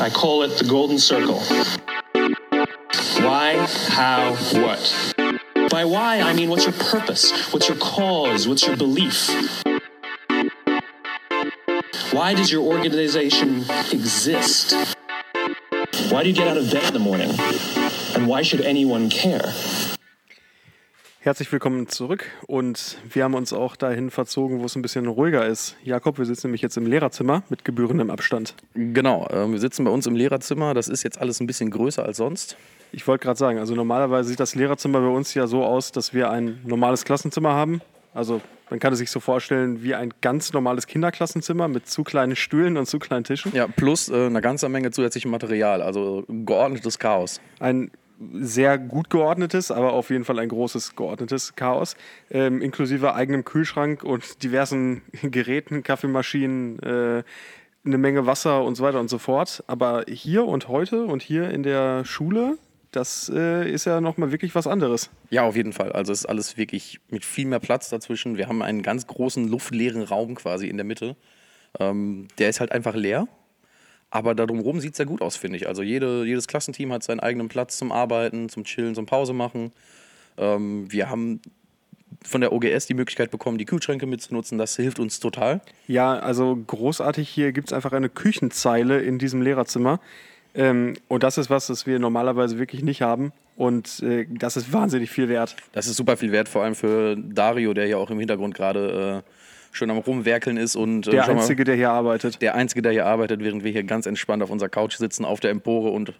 I 0.00 0.10
call 0.10 0.42
it 0.42 0.58
the 0.58 0.64
golden 0.64 0.98
circle. 0.98 1.40
Why, 3.20 3.64
how, 3.90 4.34
what? 4.60 5.14
By 5.70 5.84
why, 5.84 6.20
I 6.20 6.32
mean 6.34 6.50
what's 6.50 6.64
your 6.64 6.74
purpose? 6.74 7.32
What's 7.52 7.68
your 7.68 7.78
cause? 7.78 8.48
What's 8.48 8.66
your 8.66 8.76
belief? 8.76 9.30
Why 12.12 12.34
does 12.34 12.50
your 12.50 12.62
organization 12.62 13.64
exist? 13.92 14.74
Why 16.10 16.22
do 16.22 16.28
you 16.28 16.34
get 16.34 16.48
out 16.48 16.56
of 16.56 16.70
bed 16.70 16.84
in 16.84 16.92
the 16.92 16.98
morning? 16.98 17.30
And 18.14 18.26
why 18.26 18.42
should 18.42 18.60
anyone 18.60 19.10
care? 19.10 19.52
Herzlich 21.24 21.50
willkommen 21.52 21.88
zurück 21.88 22.26
und 22.48 22.98
wir 23.10 23.24
haben 23.24 23.32
uns 23.32 23.54
auch 23.54 23.76
dahin 23.76 24.10
verzogen, 24.10 24.60
wo 24.60 24.66
es 24.66 24.76
ein 24.76 24.82
bisschen 24.82 25.06
ruhiger 25.06 25.46
ist. 25.46 25.74
Jakob, 25.82 26.18
wir 26.18 26.26
sitzen 26.26 26.48
nämlich 26.48 26.60
jetzt 26.60 26.76
im 26.76 26.84
Lehrerzimmer 26.84 27.42
mit 27.48 27.64
gebührendem 27.64 28.10
Abstand. 28.10 28.54
Genau, 28.74 29.26
äh, 29.28 29.50
wir 29.50 29.58
sitzen 29.58 29.86
bei 29.86 29.90
uns 29.90 30.06
im 30.06 30.16
Lehrerzimmer. 30.16 30.74
Das 30.74 30.86
ist 30.86 31.02
jetzt 31.02 31.18
alles 31.18 31.40
ein 31.40 31.46
bisschen 31.46 31.70
größer 31.70 32.04
als 32.04 32.18
sonst. 32.18 32.58
Ich 32.92 33.06
wollte 33.08 33.22
gerade 33.22 33.38
sagen, 33.38 33.58
also 33.58 33.74
normalerweise 33.74 34.28
sieht 34.28 34.38
das 34.38 34.54
Lehrerzimmer 34.54 35.00
bei 35.00 35.06
uns 35.06 35.32
ja 35.32 35.46
so 35.46 35.64
aus, 35.64 35.92
dass 35.92 36.12
wir 36.12 36.30
ein 36.30 36.60
normales 36.62 37.06
Klassenzimmer 37.06 37.54
haben. 37.54 37.80
Also 38.12 38.42
man 38.68 38.78
kann 38.78 38.92
es 38.92 38.98
sich 38.98 39.10
so 39.10 39.18
vorstellen 39.18 39.82
wie 39.82 39.94
ein 39.94 40.12
ganz 40.20 40.52
normales 40.52 40.86
Kinderklassenzimmer 40.86 41.68
mit 41.68 41.88
zu 41.88 42.04
kleinen 42.04 42.36
Stühlen 42.36 42.76
und 42.76 42.84
zu 42.84 42.98
kleinen 42.98 43.24
Tischen. 43.24 43.50
Ja, 43.54 43.66
plus 43.66 44.10
äh, 44.10 44.26
eine 44.26 44.42
ganze 44.42 44.68
Menge 44.68 44.90
zusätzlichem 44.90 45.30
Material, 45.30 45.80
also 45.80 46.24
geordnetes 46.28 46.98
Chaos. 46.98 47.40
Ein 47.60 47.90
sehr 48.32 48.78
gut 48.78 49.10
geordnetes, 49.10 49.70
aber 49.70 49.92
auf 49.92 50.10
jeden 50.10 50.24
Fall 50.24 50.38
ein 50.38 50.48
großes 50.48 50.96
geordnetes 50.96 51.56
Chaos, 51.56 51.96
ähm, 52.30 52.60
inklusive 52.62 53.14
eigenem 53.14 53.44
Kühlschrank 53.44 54.02
und 54.02 54.42
diversen 54.42 55.02
Geräten, 55.22 55.82
Kaffeemaschinen, 55.82 56.78
äh, 56.80 57.22
eine 57.84 57.98
Menge 57.98 58.26
Wasser 58.26 58.64
und 58.64 58.76
so 58.76 58.84
weiter 58.84 59.00
und 59.00 59.08
so 59.08 59.18
fort. 59.18 59.62
Aber 59.66 60.04
hier 60.08 60.46
und 60.46 60.68
heute 60.68 61.04
und 61.04 61.22
hier 61.22 61.50
in 61.50 61.62
der 61.62 62.04
Schule, 62.04 62.56
das 62.92 63.30
äh, 63.34 63.70
ist 63.70 63.84
ja 63.84 64.00
nochmal 64.00 64.32
wirklich 64.32 64.54
was 64.54 64.66
anderes. 64.66 65.10
Ja, 65.30 65.42
auf 65.42 65.56
jeden 65.56 65.72
Fall. 65.72 65.92
Also 65.92 66.12
es 66.12 66.20
ist 66.20 66.26
alles 66.26 66.56
wirklich 66.56 67.00
mit 67.10 67.24
viel 67.24 67.46
mehr 67.46 67.60
Platz 67.60 67.90
dazwischen. 67.90 68.36
Wir 68.36 68.48
haben 68.48 68.62
einen 68.62 68.82
ganz 68.82 69.06
großen 69.06 69.48
luftleeren 69.48 70.02
Raum 70.02 70.34
quasi 70.34 70.68
in 70.68 70.76
der 70.76 70.84
Mitte. 70.84 71.16
Ähm, 71.78 72.28
der 72.38 72.48
ist 72.48 72.60
halt 72.60 72.72
einfach 72.72 72.94
leer. 72.94 73.26
Aber 74.14 74.36
da 74.36 74.46
drumherum 74.46 74.78
sieht 74.78 74.92
es 74.92 74.96
sehr 74.98 75.06
gut 75.06 75.20
aus, 75.20 75.34
finde 75.34 75.56
ich. 75.56 75.66
Also 75.66 75.82
jede, 75.82 76.24
jedes 76.24 76.46
Klassenteam 76.46 76.92
hat 76.92 77.02
seinen 77.02 77.18
eigenen 77.18 77.48
Platz 77.48 77.78
zum 77.78 77.90
Arbeiten, 77.90 78.48
zum 78.48 78.62
Chillen, 78.62 78.94
zum 78.94 79.06
Pause 79.06 79.32
machen. 79.32 79.72
Ähm, 80.38 80.86
wir 80.88 81.10
haben 81.10 81.40
von 82.22 82.40
der 82.40 82.52
OGS 82.52 82.86
die 82.86 82.94
Möglichkeit 82.94 83.32
bekommen, 83.32 83.58
die 83.58 83.64
Kühlschränke 83.64 84.06
mitzunutzen. 84.06 84.56
Das 84.56 84.76
hilft 84.76 85.00
uns 85.00 85.18
total. 85.18 85.62
Ja, 85.88 86.14
also 86.14 86.56
großartig. 86.64 87.28
Hier 87.28 87.50
gibt 87.50 87.70
es 87.70 87.72
einfach 87.72 87.90
eine 87.90 88.08
Küchenzeile 88.08 89.00
in 89.00 89.18
diesem 89.18 89.42
Lehrerzimmer. 89.42 89.98
Ähm, 90.54 90.94
und 91.08 91.24
das 91.24 91.36
ist 91.36 91.50
was, 91.50 91.66
das 91.66 91.84
wir 91.84 91.98
normalerweise 91.98 92.56
wirklich 92.56 92.84
nicht 92.84 93.02
haben. 93.02 93.32
Und 93.56 94.00
äh, 94.04 94.28
das 94.30 94.56
ist 94.56 94.72
wahnsinnig 94.72 95.10
viel 95.10 95.28
wert. 95.28 95.56
Das 95.72 95.88
ist 95.88 95.96
super 95.96 96.16
viel 96.16 96.30
wert, 96.30 96.48
vor 96.48 96.62
allem 96.62 96.76
für 96.76 97.16
Dario, 97.16 97.74
der 97.74 97.88
ja 97.88 97.96
auch 97.96 98.10
im 98.10 98.20
Hintergrund 98.20 98.54
gerade 98.54 99.24
äh, 99.24 99.30
schön 99.74 99.90
am 99.90 99.98
Rumwerkeln 99.98 100.56
ist 100.56 100.76
und 100.76 101.06
äh, 101.06 101.10
Der 101.10 101.24
schon 101.24 101.34
mal- 101.34 101.40
Einzige, 101.42 101.64
der 101.64 101.74
hier 101.74 101.90
arbeitet. 101.90 102.40
der 102.40 102.54
Einzige, 102.54 102.80
der 102.80 102.92
hier 102.92 103.06
arbeitet, 103.06 103.42
während 103.42 103.64
wir 103.64 103.72
hier 103.72 103.82
ganz 103.84 104.06
entspannt 104.06 104.42
auf 104.42 104.50
unserer 104.50 104.68
Couch 104.68 104.96
sitzen, 104.96 105.24
auf 105.24 105.40
der 105.40 105.50
Empore 105.50 105.90
und 105.90 106.12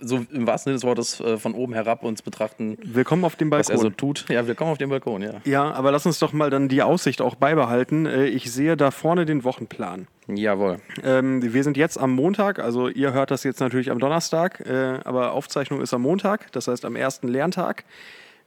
so 0.00 0.24
im 0.32 0.46
wahrsten 0.46 0.70
Sinne 0.70 0.74
des 0.76 0.84
Wortes 0.84 1.20
äh, 1.20 1.36
von 1.38 1.54
oben 1.54 1.74
herab 1.74 2.02
uns 2.02 2.22
betrachten, 2.22 2.78
Willkommen 2.82 3.24
auf 3.24 3.36
dem 3.36 3.50
was 3.50 3.68
er 3.70 3.76
so 3.76 3.82
Balkon. 3.84 3.96
tut. 3.96 4.24
Ja, 4.28 4.46
wir 4.46 4.54
kommen 4.54 4.70
auf 4.70 4.78
den 4.78 4.88
Balkon, 4.88 5.22
ja. 5.22 5.34
Ja, 5.44 5.70
aber 5.72 5.92
lass 5.92 6.06
uns 6.06 6.18
doch 6.18 6.32
mal 6.32 6.50
dann 6.50 6.68
die 6.68 6.82
Aussicht 6.82 7.20
auch 7.22 7.34
beibehalten. 7.34 8.06
Äh, 8.06 8.26
Ich 8.26 8.50
sehe 8.50 8.76
da 8.76 8.90
vorne 8.90 9.26
den 9.26 9.44
Wochenplan. 9.44 10.06
Jawohl. 10.26 10.78
Ähm, 11.04 11.52
wir 11.52 11.62
sind 11.62 11.76
jetzt 11.76 11.98
am 12.00 12.12
Montag, 12.14 12.58
also 12.58 12.88
ihr 12.88 13.12
hört 13.12 13.30
das 13.30 13.44
jetzt 13.44 13.60
natürlich 13.60 13.90
am 13.90 13.98
Donnerstag, 13.98 14.60
äh, 14.66 14.98
aber 15.04 15.32
Aufzeichnung 15.32 15.82
ist 15.82 15.92
am 15.92 16.00
Montag, 16.00 16.50
das 16.52 16.66
heißt 16.68 16.86
am 16.86 16.96
ersten 16.96 17.28
Lerntag. 17.28 17.84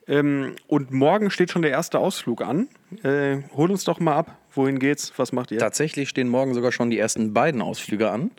Ähm, 0.07 0.55
und 0.67 0.91
morgen 0.91 1.29
steht 1.29 1.51
schon 1.51 1.61
der 1.61 1.71
erste 1.71 1.99
Ausflug 1.99 2.41
an. 2.41 2.69
Äh, 3.03 3.39
hol 3.55 3.71
uns 3.71 3.83
doch 3.83 3.99
mal 3.99 4.15
ab. 4.15 4.37
Wohin 4.53 4.79
geht's? 4.79 5.11
Was 5.17 5.31
macht 5.33 5.51
ihr? 5.51 5.59
Tatsächlich 5.59 6.09
stehen 6.09 6.29
morgen 6.29 6.53
sogar 6.53 6.71
schon 6.71 6.89
die 6.89 6.97
ersten 6.97 7.33
beiden 7.33 7.61
Ausflüge 7.61 8.09
an. 8.09 8.31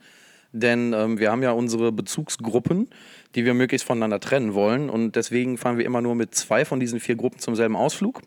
Denn 0.53 0.95
ähm, 0.95 1.19
wir 1.19 1.31
haben 1.31 1.43
ja 1.43 1.53
unsere 1.53 1.93
Bezugsgruppen, 1.93 2.89
die 3.35 3.45
wir 3.45 3.53
möglichst 3.53 3.87
voneinander 3.87 4.19
trennen 4.19 4.55
wollen. 4.55 4.89
Und 4.89 5.17
deswegen 5.17 5.59
fahren 5.59 5.77
wir 5.77 5.85
immer 5.85 6.01
nur 6.01 6.15
mit 6.15 6.35
zwei 6.35 6.65
von 6.65 6.81
diesen 6.81 7.01
vier 7.01 7.17
Gruppen 7.17 7.39
zum 7.39 7.55
selben 7.55 7.77
Ausflug. 7.77 8.23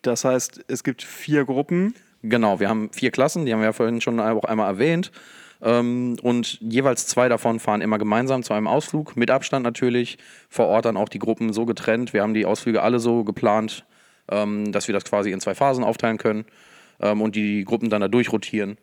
Das 0.00 0.24
heißt, 0.24 0.64
es 0.68 0.82
gibt 0.82 1.02
vier 1.02 1.44
Gruppen. 1.44 1.94
Genau, 2.22 2.60
wir 2.60 2.68
haben 2.68 2.90
vier 2.92 3.10
Klassen, 3.10 3.44
die 3.44 3.52
haben 3.52 3.60
wir 3.60 3.66
ja 3.66 3.72
vorhin 3.72 4.00
schon 4.00 4.20
auch 4.20 4.44
einmal 4.44 4.68
erwähnt. 4.68 5.10
Ähm, 5.62 6.16
und 6.22 6.58
jeweils 6.60 7.06
zwei 7.06 7.28
davon 7.28 7.60
fahren 7.60 7.80
immer 7.80 7.98
gemeinsam 7.98 8.42
zu 8.42 8.54
einem 8.54 8.66
Ausflug, 8.66 9.16
mit 9.16 9.30
Abstand 9.30 9.64
natürlich. 9.64 10.18
Vor 10.48 10.66
Ort 10.66 10.84
dann 10.84 10.96
auch 10.96 11.08
die 11.08 11.18
Gruppen 11.18 11.52
so 11.52 11.66
getrennt. 11.66 12.12
Wir 12.12 12.22
haben 12.22 12.34
die 12.34 12.46
Ausflüge 12.46 12.82
alle 12.82 12.98
so 12.98 13.24
geplant, 13.24 13.84
ähm, 14.30 14.72
dass 14.72 14.88
wir 14.88 14.92
das 14.92 15.04
quasi 15.04 15.30
in 15.32 15.40
zwei 15.40 15.54
Phasen 15.54 15.84
aufteilen 15.84 16.18
können 16.18 16.44
ähm, 17.00 17.20
und 17.20 17.36
die 17.36 17.64
Gruppen 17.64 17.90
dann 17.90 18.00
da 18.00 18.08
durchrotieren. 18.08 18.78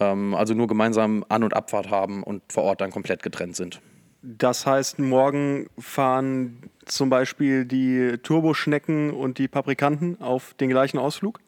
Ähm, 0.00 0.34
also 0.34 0.54
nur 0.54 0.66
gemeinsam 0.66 1.24
An- 1.28 1.44
und 1.44 1.54
Abfahrt 1.54 1.90
haben 1.90 2.22
und 2.22 2.42
vor 2.50 2.64
Ort 2.64 2.80
dann 2.80 2.90
komplett 2.90 3.22
getrennt 3.22 3.56
sind. 3.56 3.80
Das 4.22 4.66
heißt, 4.66 4.98
morgen 4.98 5.68
fahren 5.78 6.70
zum 6.84 7.10
Beispiel 7.10 7.64
die 7.64 8.18
Turboschnecken 8.22 9.10
und 9.10 9.38
die 9.38 9.46
Paprikanten 9.46 10.20
auf 10.20 10.54
den 10.54 10.68
gleichen 10.68 10.98
Ausflug. 10.98 11.40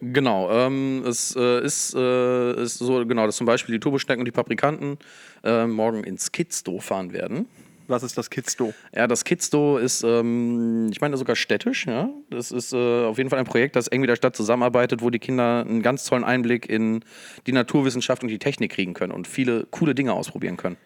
Genau, 0.00 0.50
ähm, 0.50 1.04
es 1.06 1.36
äh, 1.36 1.62
ist, 1.62 1.94
äh, 1.94 2.62
ist 2.62 2.78
so, 2.78 3.04
genau, 3.06 3.26
dass 3.26 3.36
zum 3.36 3.46
Beispiel 3.46 3.74
die 3.74 3.80
Turboschnecken 3.80 4.22
und 4.22 4.24
die 4.24 4.32
Paprikanten 4.32 4.98
äh, 5.44 5.66
morgen 5.66 6.04
ins 6.04 6.32
Kidsdo 6.32 6.80
fahren 6.80 7.12
werden. 7.12 7.46
Was 7.86 8.02
ist 8.02 8.16
das 8.16 8.30
Kidsdo? 8.30 8.72
Ja, 8.94 9.06
das 9.06 9.24
Kidsdo 9.24 9.76
ist, 9.76 10.04
ähm, 10.04 10.88
ich 10.90 11.00
meine 11.00 11.16
sogar 11.16 11.36
städtisch, 11.36 11.86
ja. 11.86 12.08
Das 12.30 12.52
ist 12.52 12.72
äh, 12.72 13.04
auf 13.04 13.18
jeden 13.18 13.28
Fall 13.30 13.40
ein 13.40 13.44
Projekt, 13.44 13.76
das 13.76 13.88
eng 13.88 14.00
mit 14.00 14.08
der 14.08 14.16
Stadt 14.16 14.36
zusammenarbeitet, 14.36 15.02
wo 15.02 15.10
die 15.10 15.18
Kinder 15.18 15.66
einen 15.68 15.82
ganz 15.82 16.04
tollen 16.04 16.24
Einblick 16.24 16.70
in 16.70 17.04
die 17.46 17.52
Naturwissenschaft 17.52 18.22
und 18.22 18.28
die 18.28 18.38
Technik 18.38 18.72
kriegen 18.72 18.94
können 18.94 19.12
und 19.12 19.26
viele 19.26 19.66
coole 19.70 19.94
Dinge 19.94 20.12
ausprobieren 20.12 20.56
können. 20.56 20.76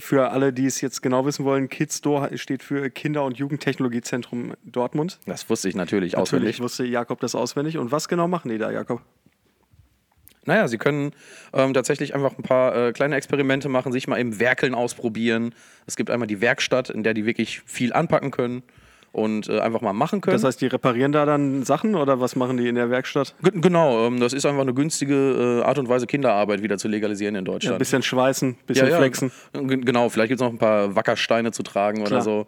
Für 0.00 0.30
alle, 0.30 0.52
die 0.52 0.66
es 0.66 0.80
jetzt 0.80 1.02
genau 1.02 1.26
wissen 1.26 1.44
wollen, 1.44 1.68
Kidsdo 1.68 2.26
steht 2.36 2.62
für 2.62 2.90
Kinder- 2.90 3.24
und 3.24 3.36
Jugendtechnologiezentrum 3.36 4.54
Dortmund. 4.64 5.18
Das 5.26 5.48
wusste 5.50 5.68
ich 5.68 5.74
natürlich, 5.74 6.12
Natürlich 6.14 6.22
auswendig. 6.22 6.60
wusste 6.60 6.84
Jakob 6.84 7.20
das 7.20 7.34
auswendig. 7.34 7.76
Und 7.76 7.92
was 7.92 8.08
genau 8.08 8.26
machen 8.26 8.48
die 8.48 8.58
da, 8.58 8.70
Jakob? 8.70 9.02
Naja, 10.46 10.68
sie 10.68 10.78
können 10.78 11.12
ähm, 11.52 11.74
tatsächlich 11.74 12.14
einfach 12.14 12.36
ein 12.38 12.42
paar 12.42 12.74
äh, 12.74 12.92
kleine 12.92 13.14
Experimente 13.14 13.68
machen, 13.68 13.92
sich 13.92 14.08
mal 14.08 14.16
im 14.16 14.40
Werkeln 14.40 14.74
ausprobieren. 14.74 15.54
Es 15.86 15.96
gibt 15.96 16.10
einmal 16.10 16.26
die 16.26 16.40
Werkstatt, 16.40 16.88
in 16.88 17.02
der 17.02 17.12
die 17.12 17.26
wirklich 17.26 17.60
viel 17.66 17.92
anpacken 17.92 18.30
können 18.30 18.62
und 19.12 19.48
äh, 19.48 19.60
einfach 19.60 19.80
mal 19.80 19.92
machen 19.92 20.20
können. 20.20 20.34
Das 20.36 20.44
heißt, 20.44 20.60
die 20.60 20.66
reparieren 20.66 21.12
da 21.12 21.26
dann 21.26 21.64
Sachen 21.64 21.94
oder 21.96 22.20
was 22.20 22.36
machen 22.36 22.56
die 22.56 22.68
in 22.68 22.76
der 22.76 22.90
Werkstatt? 22.90 23.34
G 23.42 23.50
genau, 23.54 24.06
ähm, 24.06 24.20
das 24.20 24.32
ist 24.32 24.46
einfach 24.46 24.60
eine 24.62 24.74
günstige 24.74 25.60
äh, 25.60 25.66
Art 25.66 25.78
und 25.78 25.88
Weise, 25.88 26.06
Kinderarbeit 26.06 26.62
wieder 26.62 26.78
zu 26.78 26.88
legalisieren 26.88 27.34
in 27.34 27.44
Ja, 27.44 27.52
Deutschland. 27.52 27.76
ein 27.76 27.78
bisschen 27.78 28.02
schweißen, 28.02 28.50
ein 28.50 28.56
bisschen 28.66 28.88
flexen. 28.88 29.32
G 29.52 29.76
genau, 29.78 30.08
vielleicht 30.08 30.28
gibt 30.28 30.40
es 30.40 30.44
noch 30.44 30.52
ein 30.52 30.58
paar 30.58 30.94
Wackersteine 30.94 31.50
zu 31.52 31.62
tragen 31.62 32.04
Klar. 32.04 32.12
oder 32.12 32.20
so. 32.22 32.46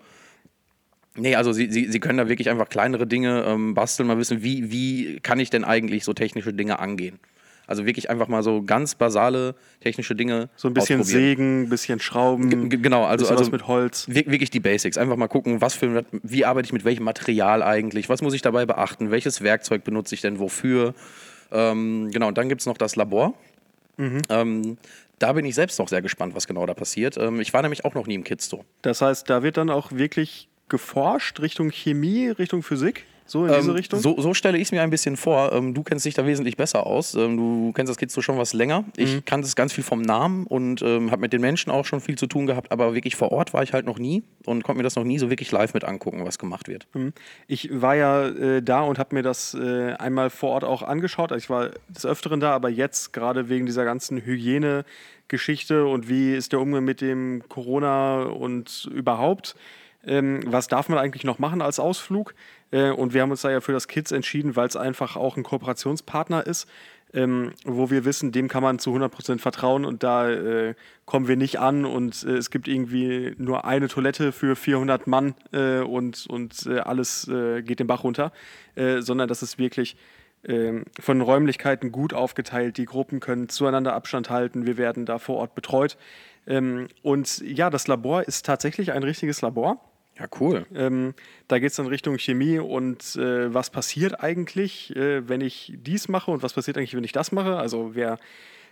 Nee, 1.14 1.34
also 1.34 1.52
sie, 1.52 1.70
sie, 1.70 1.90
sie 1.90 2.00
können 2.00 2.16
da 2.18 2.28
wirklich 2.28 2.48
einfach 2.48 2.68
kleinere 2.68 3.06
Dinge 3.06 3.44
ähm, 3.46 3.74
basteln, 3.74 4.06
mal 4.06 4.16
wissen, 4.16 4.42
wie, 4.42 4.70
wie 4.72 5.20
kann 5.20 5.40
ich 5.40 5.50
denn 5.50 5.62
eigentlich 5.64 6.04
so 6.04 6.14
technische 6.14 6.54
Dinge 6.54 6.78
angehen. 6.78 7.18
Also 7.72 7.86
wirklich 7.86 8.10
einfach 8.10 8.28
mal 8.28 8.42
so 8.42 8.62
ganz 8.62 8.94
basale 8.94 9.54
technische 9.80 10.14
Dinge 10.14 10.50
So 10.56 10.68
ein 10.68 10.74
bisschen 10.74 11.02
sägen, 11.04 11.62
ein 11.62 11.68
bisschen 11.70 12.00
schrauben. 12.00 12.68
G 12.68 12.76
genau, 12.76 13.04
also, 13.06 13.26
also 13.26 13.40
was 13.40 13.50
mit 13.50 13.66
Holz. 13.66 14.04
wir- 14.10 14.26
wirklich 14.26 14.50
die 14.50 14.60
Basics. 14.60 14.98
Einfach 14.98 15.16
mal 15.16 15.26
gucken, 15.26 15.62
was 15.62 15.72
für, 15.72 16.04
wie 16.22 16.44
arbeite 16.44 16.66
ich 16.66 16.74
mit 16.74 16.84
welchem 16.84 17.04
Material 17.04 17.62
eigentlich, 17.62 18.10
was 18.10 18.20
muss 18.20 18.34
ich 18.34 18.42
dabei 18.42 18.66
beachten, 18.66 19.10
welches 19.10 19.40
Werkzeug 19.40 19.84
benutze 19.84 20.14
ich 20.14 20.20
denn 20.20 20.38
wofür. 20.38 20.92
Ähm, 21.50 22.10
genau, 22.12 22.28
und 22.28 22.36
dann 22.36 22.50
gibt 22.50 22.60
es 22.60 22.66
noch 22.66 22.76
das 22.76 22.94
Labor. 22.94 23.32
Mhm. 23.96 24.20
Ähm, 24.28 24.76
da 25.18 25.32
bin 25.32 25.46
ich 25.46 25.54
selbst 25.54 25.78
noch 25.78 25.88
sehr 25.88 26.02
gespannt, 26.02 26.34
was 26.34 26.46
genau 26.46 26.66
da 26.66 26.74
passiert. 26.74 27.16
Ähm, 27.16 27.40
ich 27.40 27.54
war 27.54 27.62
nämlich 27.62 27.86
auch 27.86 27.94
noch 27.94 28.06
nie 28.06 28.16
im 28.16 28.24
Kids-Store. 28.24 28.66
Das 28.82 29.00
heißt, 29.00 29.30
da 29.30 29.42
wird 29.42 29.56
dann 29.56 29.70
auch 29.70 29.92
wirklich 29.92 30.48
geforscht 30.68 31.40
Richtung 31.40 31.70
Chemie, 31.70 32.28
Richtung 32.28 32.62
Physik, 32.62 33.06
so 33.32 33.46
in 33.46 33.52
diese 33.52 33.70
Ähm, 33.70 33.76
Richtung. 33.76 33.98
So, 34.00 34.20
so 34.20 34.34
stelle 34.34 34.58
ich 34.58 34.64
es 34.64 34.72
mir 34.72 34.82
ein 34.82 34.90
bisschen 34.90 35.16
vor. 35.16 35.52
Ähm, 35.52 35.72
du 35.74 35.82
kennst 35.82 36.04
dich 36.04 36.14
da 36.14 36.26
wesentlich 36.26 36.56
besser 36.58 36.86
aus. 36.86 37.14
Ähm, 37.14 37.36
du 37.36 37.72
kennst 37.74 37.88
das 37.90 37.96
Kids 37.96 38.16
schon 38.22 38.36
was 38.36 38.52
länger. 38.52 38.84
Ich 38.96 39.14
Mhm. 39.16 39.24
kannte 39.24 39.46
es 39.46 39.56
ganz 39.56 39.72
viel 39.72 39.82
vom 39.84 40.02
Namen 40.02 40.46
und 40.46 40.82
ähm, 40.82 41.10
habe 41.10 41.22
mit 41.22 41.32
den 41.32 41.40
Menschen 41.40 41.70
auch 41.72 41.84
schon 41.86 42.00
viel 42.00 42.16
zu 42.18 42.26
tun 42.26 42.46
gehabt, 42.46 42.70
aber 42.70 42.94
wirklich 42.94 43.16
vor 43.16 43.32
Ort 43.32 43.54
war 43.54 43.62
ich 43.62 43.72
halt 43.72 43.86
noch 43.86 43.98
nie 43.98 44.22
und 44.44 44.62
konnte 44.64 44.76
mir 44.78 44.82
das 44.84 44.96
noch 44.96 45.04
nie 45.04 45.18
so 45.18 45.30
wirklich 45.30 45.50
live 45.50 45.72
mit 45.74 45.84
angucken, 45.84 46.24
was 46.24 46.38
gemacht 46.38 46.68
wird. 46.68 46.86
Ich 47.48 47.68
war 47.72 47.96
ja 47.96 48.28
äh, 48.28 48.62
da 48.62 48.82
und 48.82 48.98
habe 48.98 49.14
mir 49.14 49.22
das 49.22 49.54
äh, 49.54 49.92
einmal 49.94 50.28
vor 50.30 50.50
Ort 50.50 50.64
auch 50.64 50.82
angeschaut. 50.82 51.32
Also 51.32 51.42
ich 51.42 51.48
war 51.50 51.70
des 51.88 52.04
Öfteren 52.04 52.38
da, 52.40 52.52
aber 52.54 52.68
jetzt 52.68 53.12
gerade 53.14 53.48
wegen 53.48 53.64
dieser 53.66 53.84
ganzen 53.86 54.18
Hygiene-Geschichte 54.26 55.86
und 55.86 56.08
wie 56.08 56.34
ist 56.34 56.52
der 56.52 56.60
Umgang 56.60 56.84
mit 56.84 57.00
dem 57.00 57.42
Corona 57.48 58.22
und 58.24 58.88
überhaupt, 58.92 59.54
ähm, 60.04 60.42
was 60.46 60.68
darf 60.68 60.88
man 60.88 60.98
eigentlich 60.98 61.24
noch 61.24 61.38
machen 61.38 61.62
als 61.62 61.78
Ausflug? 61.78 62.34
Äh, 62.70 62.90
und 62.90 63.14
wir 63.14 63.22
haben 63.22 63.30
uns 63.30 63.42
da 63.42 63.50
ja 63.50 63.60
für 63.60 63.72
das 63.72 63.88
Kids 63.88 64.12
entschieden, 64.12 64.56
weil 64.56 64.66
es 64.66 64.76
einfach 64.76 65.16
auch 65.16 65.36
ein 65.36 65.42
Kooperationspartner 65.42 66.46
ist. 66.46 66.68
Ähm, 67.14 67.52
wo 67.66 67.90
wir 67.90 68.06
wissen, 68.06 68.32
dem 68.32 68.48
kann 68.48 68.62
man 68.62 68.78
zu 68.78 68.90
100% 68.96 69.38
vertrauen 69.38 69.84
und 69.84 70.02
da 70.02 70.30
äh, 70.30 70.74
kommen 71.04 71.28
wir 71.28 71.36
nicht 71.36 71.60
an 71.60 71.84
und 71.84 72.24
äh, 72.24 72.36
es 72.36 72.50
gibt 72.50 72.68
irgendwie 72.68 73.34
nur 73.36 73.66
eine 73.66 73.88
Toilette 73.88 74.32
für 74.32 74.56
400 74.56 75.06
Mann 75.06 75.34
äh, 75.52 75.80
und, 75.80 76.26
und 76.26 76.64
äh, 76.64 76.78
alles 76.78 77.28
äh, 77.28 77.60
geht 77.60 77.80
den 77.80 77.86
Bach 77.86 78.02
runter, 78.02 78.32
sondern 78.74 79.28
das 79.28 79.42
ist 79.42 79.58
wirklich 79.58 79.98
ähm, 80.44 80.84
von 80.98 81.20
Räumlichkeiten 81.20 81.92
gut 81.92 82.14
aufgeteilt. 82.14 82.76
Die 82.76 82.86
Gruppen 82.86 83.20
können 83.20 83.48
zueinander 83.48 83.92
Abstand 83.92 84.30
halten, 84.30 84.66
wir 84.66 84.76
werden 84.76 85.06
da 85.06 85.18
vor 85.18 85.36
Ort 85.36 85.54
betreut. 85.54 85.96
Ähm, 86.46 86.88
und 87.02 87.38
ja, 87.38 87.70
das 87.70 87.86
Labor 87.86 88.24
ist 88.24 88.44
tatsächlich 88.44 88.92
ein 88.92 89.02
richtiges 89.04 89.42
Labor. 89.42 89.91
Ja, 90.22 90.28
cool. 90.40 90.66
Ähm, 90.74 91.14
da 91.48 91.58
geht 91.58 91.70
es 91.70 91.76
dann 91.76 91.86
Richtung 91.86 92.16
Chemie 92.18 92.58
und 92.58 93.16
äh, 93.16 93.52
was 93.52 93.70
passiert 93.70 94.22
eigentlich, 94.22 94.94
äh, 94.94 95.28
wenn 95.28 95.40
ich 95.40 95.72
dies 95.76 96.08
mache 96.08 96.30
und 96.30 96.42
was 96.42 96.52
passiert 96.52 96.78
eigentlich, 96.78 96.94
wenn 96.94 97.04
ich 97.04 97.12
das 97.12 97.32
mache. 97.32 97.56
Also 97.56 97.94
wer 97.94 98.18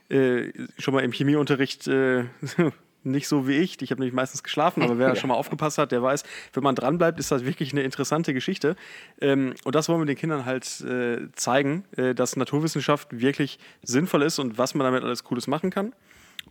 äh, 0.08 0.52
schon 0.78 0.94
mal 0.94 1.02
im 1.02 1.12
Chemieunterricht 1.12 1.88
äh, 1.88 2.24
nicht 3.02 3.26
so 3.26 3.48
wie 3.48 3.56
ich, 3.56 3.80
ich 3.82 3.90
habe 3.90 4.00
nämlich 4.00 4.14
meistens 4.14 4.44
geschlafen, 4.44 4.82
aber 4.82 4.98
wer 4.98 5.16
schon 5.16 5.28
mal 5.28 5.34
aufgepasst 5.34 5.78
hat, 5.78 5.90
der 5.90 6.02
weiß, 6.02 6.22
wenn 6.52 6.62
man 6.62 6.76
dranbleibt, 6.76 7.18
ist 7.18 7.32
das 7.32 7.44
wirklich 7.44 7.72
eine 7.72 7.82
interessante 7.82 8.32
Geschichte. 8.32 8.76
Ähm, 9.20 9.54
und 9.64 9.74
das 9.74 9.88
wollen 9.88 10.00
wir 10.00 10.06
den 10.06 10.16
Kindern 10.16 10.44
halt 10.44 10.80
äh, 10.82 11.32
zeigen, 11.32 11.84
äh, 11.96 12.14
dass 12.14 12.36
Naturwissenschaft 12.36 13.08
wirklich 13.18 13.58
sinnvoll 13.82 14.22
ist 14.22 14.38
und 14.38 14.56
was 14.56 14.74
man 14.74 14.84
damit 14.84 15.02
alles 15.02 15.24
Cooles 15.24 15.48
machen 15.48 15.70
kann. 15.70 15.94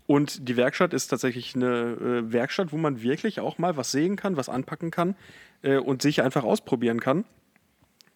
Und 0.09 0.49
die 0.49 0.57
Werkstatt 0.57 0.91
ist 0.91 1.09
tatsächlich 1.09 1.53
eine 1.53 1.67
äh, 1.67 2.33
Werkstatt, 2.33 2.71
wo 2.71 2.77
man 2.77 3.03
wirklich 3.03 3.41
auch 3.41 3.59
mal 3.59 3.77
was 3.77 3.91
sehen 3.91 4.15
kann, 4.15 4.37
was 4.37 4.49
anpacken 4.49 4.89
kann 4.89 5.15
äh, 5.61 5.77
und 5.77 6.01
sich 6.01 6.23
einfach 6.23 6.43
ausprobieren 6.43 6.99
kann. 6.99 7.25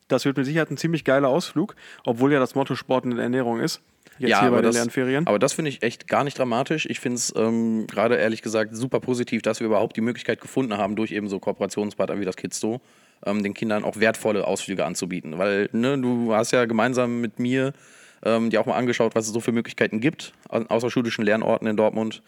Das 0.07 0.25
wird 0.25 0.35
mit 0.35 0.47
Sicherheit 0.47 0.71
ein 0.71 0.77
ziemlich 0.77 1.03
geiler 1.03 1.27
Ausflug, 1.27 1.75
obwohl 2.03 2.33
ja 2.33 2.39
das 2.39 2.55
Motto 2.55 2.73
Sport 2.73 3.05
und 3.05 3.19
Ernährung 3.19 3.59
ist. 3.59 3.79
Jetzt 4.17 4.39
hier 4.39 4.49
bei 4.49 4.55
den 4.55 4.63
das, 4.63 4.75
Lernferien. 4.75 5.27
aber 5.27 5.37
das 5.37 5.53
finde 5.53 5.69
ich 5.69 5.83
echt 5.83 6.07
gar 6.07 6.23
nicht 6.23 6.39
dramatisch. 6.39 6.87
Ich 6.87 6.99
finde 6.99 7.17
es 7.17 7.31
ähm, 7.35 7.85
gerade 7.85 8.15
ehrlich 8.15 8.41
gesagt 8.41 8.75
super 8.75 8.99
positiv, 8.99 9.43
dass 9.43 9.59
wir 9.59 9.67
überhaupt 9.67 9.95
die 9.95 10.01
Möglichkeit 10.01 10.41
gefunden 10.41 10.75
haben, 10.75 10.95
durch 10.95 11.11
eben 11.11 11.29
so 11.29 11.39
Kooperationspartner 11.39 12.19
wie 12.19 12.25
das 12.25 12.37
Kids-Do, 12.37 12.81
ähm, 13.23 13.43
den 13.43 13.53
Kindern 13.53 13.83
auch 13.83 13.99
wertvolle 13.99 14.47
Ausflüge 14.47 14.83
anzubieten. 14.83 15.37
Weil 15.37 15.69
ne, 15.73 15.95
du 15.99 16.33
hast 16.33 16.53
ja 16.53 16.65
gemeinsam 16.65 17.21
mit 17.21 17.37
mir 17.37 17.71
ähm, 18.23 18.49
dir 18.49 18.61
auch 18.61 18.65
mal 18.65 18.75
angeschaut, 18.75 19.15
was 19.15 19.27
es 19.27 19.33
so 19.33 19.39
für 19.39 19.51
Möglichkeiten 19.51 19.99
gibt 19.99 20.33
an 20.49 20.67
außerschulischen 20.67 21.23
Lernorten 21.23 21.67
in 21.67 21.77
Dortmund. 21.77 22.21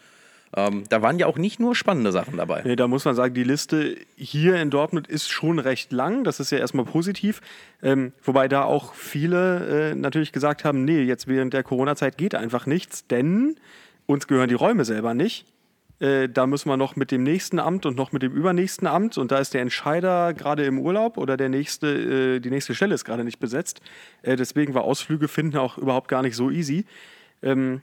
Ähm, 0.54 0.84
da 0.88 1.02
waren 1.02 1.18
ja 1.18 1.26
auch 1.26 1.38
nicht 1.38 1.58
nur 1.58 1.74
spannende 1.74 2.12
Sachen 2.12 2.36
dabei. 2.36 2.62
Nee, 2.64 2.76
da 2.76 2.86
muss 2.86 3.04
man 3.04 3.14
sagen, 3.14 3.34
die 3.34 3.44
Liste 3.44 3.96
hier 4.16 4.56
in 4.56 4.70
Dortmund 4.70 5.08
ist 5.08 5.28
schon 5.28 5.58
recht 5.58 5.92
lang. 5.92 6.24
Das 6.24 6.40
ist 6.40 6.50
ja 6.50 6.58
erstmal 6.58 6.84
positiv. 6.84 7.40
Ähm, 7.82 8.12
wobei 8.22 8.48
da 8.48 8.62
auch 8.62 8.94
viele 8.94 9.90
äh, 9.90 9.94
natürlich 9.94 10.32
gesagt 10.32 10.64
haben, 10.64 10.84
nee, 10.84 11.02
jetzt 11.02 11.26
während 11.26 11.52
der 11.52 11.62
Corona-Zeit 11.62 12.16
geht 12.16 12.34
einfach 12.34 12.66
nichts, 12.66 13.06
denn 13.06 13.56
uns 14.06 14.28
gehören 14.28 14.48
die 14.48 14.54
Räume 14.54 14.84
selber 14.84 15.14
nicht. 15.14 15.46
Äh, 15.98 16.28
da 16.28 16.46
müssen 16.46 16.68
wir 16.68 16.76
noch 16.76 16.96
mit 16.96 17.10
dem 17.10 17.22
nächsten 17.22 17.58
Amt 17.58 17.86
und 17.86 17.96
noch 17.96 18.12
mit 18.12 18.22
dem 18.22 18.32
übernächsten 18.32 18.86
Amt 18.86 19.16
und 19.16 19.32
da 19.32 19.38
ist 19.38 19.54
der 19.54 19.62
Entscheider 19.62 20.34
gerade 20.34 20.64
im 20.64 20.78
Urlaub 20.78 21.16
oder 21.16 21.36
der 21.36 21.48
nächste, 21.48 21.86
äh, 22.36 22.40
die 22.40 22.50
nächste 22.50 22.74
Stelle 22.74 22.94
ist 22.94 23.04
gerade 23.04 23.24
nicht 23.24 23.38
besetzt. 23.38 23.80
Äh, 24.22 24.36
deswegen 24.36 24.74
war 24.74 24.84
Ausflüge 24.84 25.28
finden 25.28 25.56
auch 25.56 25.78
überhaupt 25.78 26.08
gar 26.08 26.22
nicht 26.22 26.36
so 26.36 26.50
easy. 26.50 26.84
Ähm, 27.42 27.82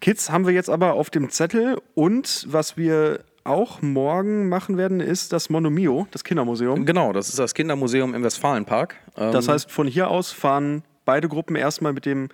Kids 0.00 0.30
haben 0.30 0.46
wir 0.46 0.52
jetzt 0.52 0.68
aber 0.68 0.92
auf 0.94 1.08
dem 1.08 1.30
Zettel 1.30 1.80
und 1.94 2.46
was 2.48 2.76
wir 2.76 3.20
auch 3.44 3.80
morgen 3.80 4.48
machen 4.48 4.76
werden, 4.76 5.00
ist 5.00 5.32
das 5.32 5.48
Monomio, 5.48 6.06
das 6.10 6.24
Kindermuseum. 6.24 6.84
Genau, 6.84 7.12
das 7.12 7.28
ist 7.28 7.38
das 7.38 7.54
Kindermuseum 7.54 8.14
im 8.14 8.22
Westfalenpark. 8.22 8.96
Ähm, 9.16 9.32
Das 9.32 9.48
heißt, 9.48 9.70
von 9.70 9.86
hier 9.86 10.08
aus 10.08 10.32
fahren 10.32 10.82
beide 11.04 11.28
Gruppen 11.28 11.56
erstmal 11.56 11.92
mit, 11.92 12.04
dem, 12.04 12.28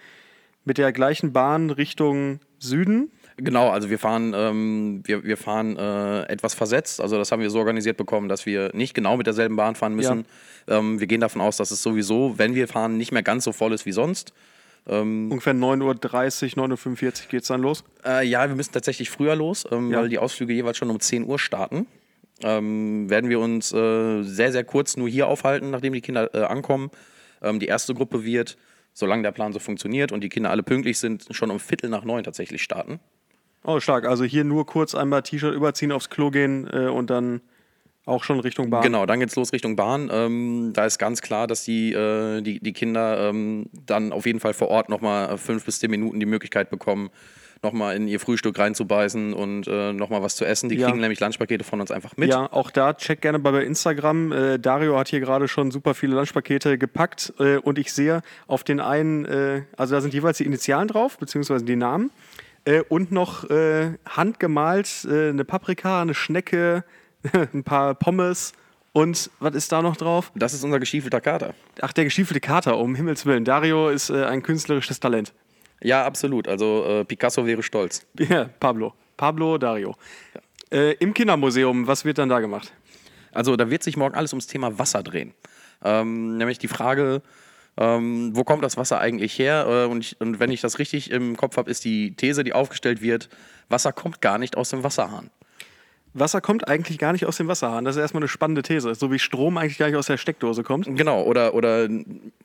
mit 0.64 0.78
der 0.78 0.92
gleichen 0.92 1.32
Bahn 1.32 1.70
Richtung 1.70 2.40
Süden. 2.58 3.12
Genau, 3.36 3.70
also 3.70 3.88
wir 3.90 3.98
fahren, 3.98 4.32
ähm, 4.36 5.02
wir, 5.04 5.24
wir 5.24 5.36
fahren 5.36 5.76
äh, 5.76 6.24
etwas 6.24 6.54
versetzt. 6.54 7.00
Also 7.00 7.16
das 7.18 7.32
haben 7.32 7.40
wir 7.40 7.50
so 7.50 7.58
organisiert 7.58 7.96
bekommen, 7.96 8.28
dass 8.28 8.46
wir 8.46 8.70
nicht 8.74 8.94
genau 8.94 9.16
mit 9.16 9.26
derselben 9.26 9.56
Bahn 9.56 9.74
fahren 9.74 9.94
müssen. 9.94 10.26
Ähm, 10.68 11.00
wir 11.00 11.06
gehen 11.06 11.20
davon 11.20 11.40
aus, 11.40 11.56
dass 11.56 11.70
es 11.70 11.82
sowieso, 11.82 12.38
wenn 12.38 12.54
wir 12.54 12.68
fahren, 12.68 12.96
nicht 12.96 13.12
mehr 13.12 13.22
ganz 13.22 13.44
so 13.44 13.52
voll 13.52 13.72
ist 13.72 13.86
wie 13.86 13.92
sonst. 13.92 14.32
Ungefähr 14.84 15.54
9.30 15.54 16.56
Uhr, 16.58 16.64
9.45 16.64 17.04
Uhr 17.04 17.12
geht 17.30 17.42
es 17.42 17.48
dann 17.48 17.62
los. 17.62 17.84
Äh, 18.04 18.26
ja, 18.26 18.48
wir 18.48 18.56
müssen 18.56 18.72
tatsächlich 18.72 19.10
früher 19.10 19.36
los, 19.36 19.64
ähm, 19.70 19.92
Ja. 19.92 20.00
weil 20.00 20.08
die 20.08 20.18
Ausflüge 20.18 20.52
jeweils 20.52 20.76
schon 20.76 20.90
um 20.90 20.98
10 20.98 21.24
Uhr 21.24 21.38
starten. 21.38 21.86
Ähm, 22.42 23.08
werden 23.08 23.30
wir 23.30 23.38
uns 23.38 23.72
äh, 23.72 24.22
sehr, 24.24 24.50
sehr 24.50 24.64
kurz 24.64 24.96
nur 24.96 25.08
hier 25.08 25.28
aufhalten, 25.28 25.70
nachdem 25.70 25.92
die 25.92 26.00
Kinder 26.00 26.34
äh, 26.34 26.42
ankommen. 26.42 26.90
Ähm, 27.42 27.60
die 27.60 27.66
erste 27.66 27.94
Gruppe 27.94 28.24
wird, 28.24 28.56
solange 28.92 29.22
der 29.22 29.30
Plan 29.30 29.52
so 29.52 29.60
funktioniert 29.60 30.10
und 30.10 30.22
die 30.22 30.28
Kinder 30.28 30.50
alle 30.50 30.64
pünktlich 30.64 30.98
sind, 30.98 31.28
schon 31.30 31.52
um 31.52 31.60
Viertel 31.60 31.88
nach 31.88 32.02
neun 32.04 32.24
tatsächlich 32.24 32.62
starten. 32.64 32.98
Oh, 33.64 33.78
stark. 33.80 34.06
Also 34.06 34.24
hier 34.24 34.44
nur 34.44 34.66
kurz 34.66 34.94
einmal 34.94 35.22
T-Shirt 35.22 35.54
überziehen, 35.54 35.92
aufs 35.92 36.10
Klo 36.10 36.30
gehen 36.30 36.68
äh, 36.72 36.88
und 36.88 37.10
dann 37.10 37.40
auch 38.04 38.24
schon 38.24 38.40
Richtung 38.40 38.70
Bahn. 38.70 38.82
Genau, 38.82 39.06
dann 39.06 39.20
geht's 39.20 39.36
los 39.36 39.52
Richtung 39.52 39.76
Bahn. 39.76 40.10
Ähm, 40.12 40.70
da 40.72 40.86
ist 40.86 40.98
ganz 40.98 41.22
klar, 41.22 41.46
dass 41.46 41.64
die, 41.64 41.92
äh, 41.92 42.40
die, 42.40 42.58
die 42.58 42.72
Kinder 42.72 43.28
ähm, 43.28 43.66
dann 43.86 44.12
auf 44.12 44.26
jeden 44.26 44.40
Fall 44.40 44.54
vor 44.54 44.68
Ort 44.68 44.88
nochmal 44.88 45.38
fünf 45.38 45.64
bis 45.64 45.78
zehn 45.78 45.90
Minuten 45.90 46.18
die 46.18 46.26
Möglichkeit 46.26 46.68
bekommen, 46.68 47.10
nochmal 47.62 47.94
in 47.94 48.08
ihr 48.08 48.18
Frühstück 48.18 48.58
reinzubeißen 48.58 49.32
und 49.32 49.68
äh, 49.68 49.92
nochmal 49.92 50.20
was 50.20 50.34
zu 50.34 50.44
essen. 50.44 50.68
Die 50.68 50.74
Ja. 50.74 50.88
kriegen 50.88 51.00
nämlich 51.00 51.20
Lunchpakete 51.20 51.62
von 51.62 51.80
uns 51.80 51.92
einfach 51.92 52.16
mit. 52.16 52.28
Ja, 52.28 52.52
auch 52.52 52.72
da 52.72 52.94
check 52.94 53.20
gerne 53.20 53.38
bei 53.38 53.52
bei 53.52 53.62
Instagram. 53.62 54.32
Äh, 54.32 54.58
Dario 54.58 54.98
hat 54.98 55.06
hier 55.06 55.20
gerade 55.20 55.46
schon 55.46 55.70
super 55.70 55.94
viele 55.94 56.16
Lunchpakete 56.16 56.78
gepackt 56.78 57.32
äh, 57.38 57.58
und 57.58 57.78
ich 57.78 57.92
sehe 57.92 58.22
auf 58.48 58.64
den 58.64 58.80
einen, 58.80 59.24
äh, 59.26 59.62
also 59.76 59.94
da 59.94 60.00
sind 60.00 60.12
jeweils 60.12 60.38
die 60.38 60.44
Initialen 60.44 60.88
drauf, 60.88 61.18
beziehungsweise 61.18 61.64
die 61.64 61.76
Namen 61.76 62.10
äh, 62.64 62.82
und 62.88 63.12
noch 63.12 63.48
äh, 63.50 63.98
handgemalt 64.08 65.06
äh, 65.08 65.30
eine 65.30 65.44
Paprika, 65.44 66.02
eine 66.02 66.14
Schnecke, 66.14 66.84
ein 67.52 67.64
paar 67.64 67.94
Pommes 67.94 68.52
und 68.92 69.30
was 69.40 69.54
ist 69.54 69.72
da 69.72 69.80
noch 69.80 69.96
drauf? 69.96 70.30
Das 70.34 70.52
ist 70.52 70.64
unser 70.64 70.78
geschiefelter 70.78 71.20
Kater. 71.20 71.54
Ach, 71.80 71.92
der 71.92 72.04
geschiefelte 72.04 72.40
Kater, 72.40 72.78
um 72.78 72.94
Himmels 72.94 73.24
Willen. 73.24 73.44
Dario 73.44 73.88
ist 73.88 74.10
äh, 74.10 74.24
ein 74.24 74.42
künstlerisches 74.42 75.00
Talent. 75.00 75.32
Ja, 75.82 76.04
absolut. 76.04 76.46
Also 76.46 76.84
äh, 76.84 77.04
Picasso 77.04 77.46
wäre 77.46 77.62
stolz. 77.62 78.06
Ja, 78.18 78.50
Pablo. 78.60 78.94
Pablo 79.16 79.56
Dario. 79.58 79.94
Äh, 80.70 80.92
Im 80.94 81.14
Kindermuseum, 81.14 81.86
was 81.86 82.04
wird 82.04 82.18
dann 82.18 82.28
da 82.28 82.40
gemacht? 82.40 82.72
Also 83.32 83.56
da 83.56 83.70
wird 83.70 83.82
sich 83.82 83.96
morgen 83.96 84.14
alles 84.14 84.32
ums 84.32 84.46
Thema 84.46 84.78
Wasser 84.78 85.02
drehen. 85.02 85.32
Ähm, 85.82 86.36
nämlich 86.36 86.58
die 86.58 86.68
Frage, 86.68 87.22
ähm, 87.76 88.30
wo 88.34 88.44
kommt 88.44 88.62
das 88.62 88.76
Wasser 88.76 89.00
eigentlich 89.00 89.38
her? 89.38 89.66
Äh, 89.68 89.90
und, 89.90 90.00
ich, 90.00 90.20
und 90.20 90.40
wenn 90.40 90.50
ich 90.50 90.60
das 90.60 90.78
richtig 90.78 91.10
im 91.10 91.36
Kopf 91.36 91.56
habe, 91.56 91.70
ist 91.70 91.84
die 91.84 92.14
These, 92.14 92.44
die 92.44 92.52
aufgestellt 92.52 93.02
wird, 93.02 93.28
Wasser 93.68 93.92
kommt 93.92 94.20
gar 94.20 94.38
nicht 94.38 94.56
aus 94.56 94.70
dem 94.70 94.82
Wasserhahn. 94.82 95.30
Wasser 96.14 96.42
kommt 96.42 96.68
eigentlich 96.68 96.98
gar 96.98 97.12
nicht 97.12 97.24
aus 97.24 97.38
dem 97.38 97.48
Wasserhahn. 97.48 97.84
Das 97.86 97.96
ist 97.96 98.02
erstmal 98.02 98.22
eine 98.22 98.28
spannende 98.28 98.62
These. 98.62 98.94
So 98.94 99.10
wie 99.10 99.18
Strom 99.18 99.56
eigentlich 99.56 99.78
gar 99.78 99.86
nicht 99.86 99.96
aus 99.96 100.06
der 100.06 100.18
Steckdose 100.18 100.62
kommt. 100.62 100.86
Genau, 100.94 101.22
oder, 101.22 101.54
oder 101.54 101.88